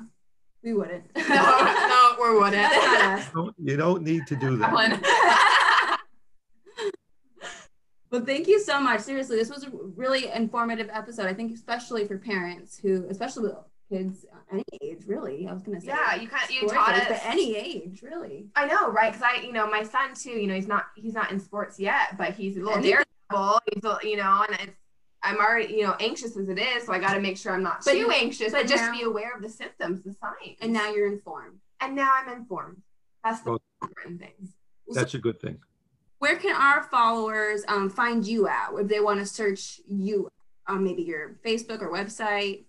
We 0.62 0.74
wouldn't. 0.74 1.06
no, 1.16 1.24
no, 1.24 2.03
we 2.22 2.34
wouldn't. 2.34 2.54
That's 2.54 2.86
not 2.86 3.20
us. 3.20 3.30
Don't- 3.34 3.56
You 3.64 3.78
don't 3.78 4.04
need 4.04 4.28
to 4.28 4.36
do 4.36 4.58
that. 4.58 6.00
Well, 8.12 8.24
thank 8.24 8.48
you 8.48 8.60
so 8.60 8.80
much. 8.80 9.00
Seriously, 9.02 9.38
this 9.38 9.50
was 9.50 9.64
a 9.64 9.72
really 9.72 10.30
informative 10.32 10.88
episode. 10.94 11.26
I 11.26 11.34
think, 11.34 11.52
especially 11.52 12.06
for 12.08 12.20
parents 12.20 12.78
who, 12.78 13.08
especially 13.10 13.44
with 13.46 13.56
kids 13.92 14.24
any 14.52 14.64
age, 14.84 15.06
really. 15.08 15.48
I 15.48 15.54
was 15.54 15.64
gonna 15.64 15.82
say, 15.82 15.88
Yeah, 15.88 16.14
you 16.16 16.28
kind 16.28 16.48
you 16.48 16.58
sports 16.60 16.74
taught 16.76 16.96
age, 16.96 17.02
us. 17.02 17.08
but 17.10 17.22
any 17.26 17.56
age, 17.56 18.04
really. 18.04 18.46
I 18.56 18.68
know, 18.68 18.92
right? 18.92 19.12
Because 19.12 19.28
I, 19.28 19.42
you 19.42 19.52
know, 19.52 19.66
my 19.68 19.82
son 19.82 20.14
too. 20.14 20.30
You 20.30 20.46
know, 20.46 20.54
he's 20.54 20.68
not 20.68 20.86
he's 20.96 21.16
not 21.16 21.32
in 21.32 21.40
sports 21.40 21.80
yet, 21.80 22.16
but 22.16 22.36
he's 22.36 22.56
a 22.56 22.60
little 22.60 22.84
daredevil. 22.84 23.60
He's, 23.74 23.84
a- 23.84 23.98
you 24.04 24.18
know, 24.18 24.46
and 24.48 24.60
it's 24.60 24.78
I'm 25.24 25.38
already, 25.38 25.74
you 25.74 25.82
know, 25.84 25.96
anxious 26.00 26.38
as 26.38 26.50
it 26.50 26.60
is, 26.60 26.86
so 26.86 26.94
I 26.94 27.00
got 27.00 27.16
to 27.16 27.20
make 27.20 27.38
sure 27.38 27.52
I'm 27.54 27.64
not 27.64 27.84
But 27.84 27.94
too 27.94 28.12
anxious, 28.14 28.52
but 28.52 28.64
but 28.64 28.68
just 28.70 28.84
now- 28.84 28.92
be 28.92 29.02
aware 29.02 29.34
of 29.36 29.42
the 29.42 29.50
symptoms, 29.50 30.04
the 30.04 30.14
signs. 30.14 30.58
And 30.62 30.72
now 30.72 30.92
you're 30.94 31.12
informed. 31.12 31.58
And 31.84 31.96
now 31.96 32.12
I'm 32.14 32.30
informed. 32.30 32.82
That's 33.24 33.42
the 33.42 33.52
Well- 33.52 33.62
important 33.82 34.20
thing. 34.22 34.54
That's 34.94 35.14
a 35.14 35.20
good 35.20 35.40
thing. 35.40 35.60
Where 36.20 36.38
can 36.38 36.56
our 36.56 36.84
followers 36.84 37.64
um, 37.68 37.90
find 37.90 38.26
you 38.26 38.48
at 38.48 38.70
if 38.74 38.88
they 38.88 39.00
want 39.02 39.20
to 39.20 39.26
search 39.26 39.82
you 39.88 40.30
on 40.68 40.84
maybe 40.84 41.04
your 41.04 41.40
Facebook 41.46 41.82
or 41.82 41.92
website? 41.92 42.66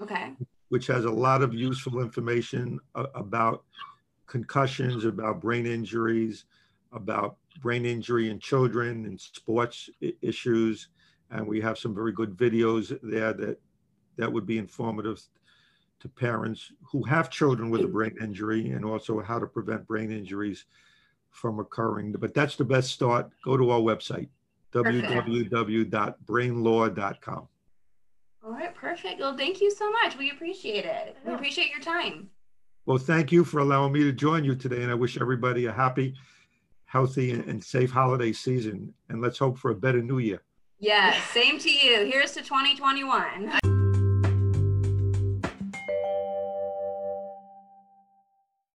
Okay. 0.00 0.32
which 0.68 0.86
has 0.86 1.04
a 1.04 1.10
lot 1.10 1.42
of 1.42 1.52
useful 1.54 2.00
information 2.00 2.78
about 2.94 3.64
concussions, 4.26 5.04
about 5.04 5.40
brain 5.40 5.66
injuries, 5.66 6.44
about 6.92 7.36
brain 7.60 7.84
injury 7.86 8.30
in 8.30 8.38
children 8.38 9.06
and 9.06 9.20
sports 9.20 9.88
issues. 10.22 10.88
And 11.30 11.46
we 11.46 11.60
have 11.60 11.78
some 11.78 11.94
very 11.94 12.12
good 12.12 12.36
videos 12.36 12.98
there 13.02 13.32
that 13.32 13.58
that 14.16 14.32
would 14.32 14.46
be 14.46 14.58
informative 14.58 15.20
to 16.00 16.08
parents 16.08 16.72
who 16.82 17.02
have 17.04 17.30
children 17.30 17.70
with 17.70 17.82
a 17.82 17.88
brain 17.88 18.16
injury 18.20 18.70
and 18.70 18.84
also 18.84 19.20
how 19.20 19.38
to 19.38 19.46
prevent 19.46 19.86
brain 19.86 20.10
injuries 20.10 20.64
from 21.30 21.58
occurring. 21.58 22.12
But 22.12 22.34
that's 22.34 22.56
the 22.56 22.64
best 22.64 22.90
start. 22.90 23.30
Go 23.44 23.56
to 23.56 23.70
our 23.70 23.80
website, 23.80 24.28
Perfect. 24.72 25.08
www.brainlaw.com. 25.08 27.48
All 28.44 28.52
right. 28.52 28.74
Perfect. 28.74 29.20
Well, 29.20 29.36
thank 29.36 29.60
you 29.60 29.70
so 29.70 29.90
much. 29.90 30.16
We 30.16 30.30
appreciate 30.30 30.84
it. 30.84 31.16
We 31.26 31.34
appreciate 31.34 31.70
your 31.70 31.80
time. 31.80 32.30
Well, 32.84 32.98
thank 32.98 33.32
you 33.32 33.44
for 33.44 33.58
allowing 33.58 33.92
me 33.92 34.04
to 34.04 34.12
join 34.12 34.44
you 34.44 34.54
today. 34.54 34.82
And 34.82 34.92
I 34.92 34.94
wish 34.94 35.20
everybody 35.20 35.66
a 35.66 35.72
happy, 35.72 36.14
healthy, 36.84 37.32
and, 37.32 37.44
and 37.46 37.62
safe 37.62 37.90
holiday 37.90 38.32
season. 38.32 38.94
And 39.08 39.20
let's 39.20 39.38
hope 39.38 39.58
for 39.58 39.72
a 39.72 39.74
better 39.74 40.00
new 40.00 40.18
year. 40.18 40.42
Yes. 40.78 41.22
Same 41.30 41.58
to 41.58 41.70
you. 41.70 42.04
Here's 42.04 42.32
to 42.32 42.42
2021. 42.42 43.75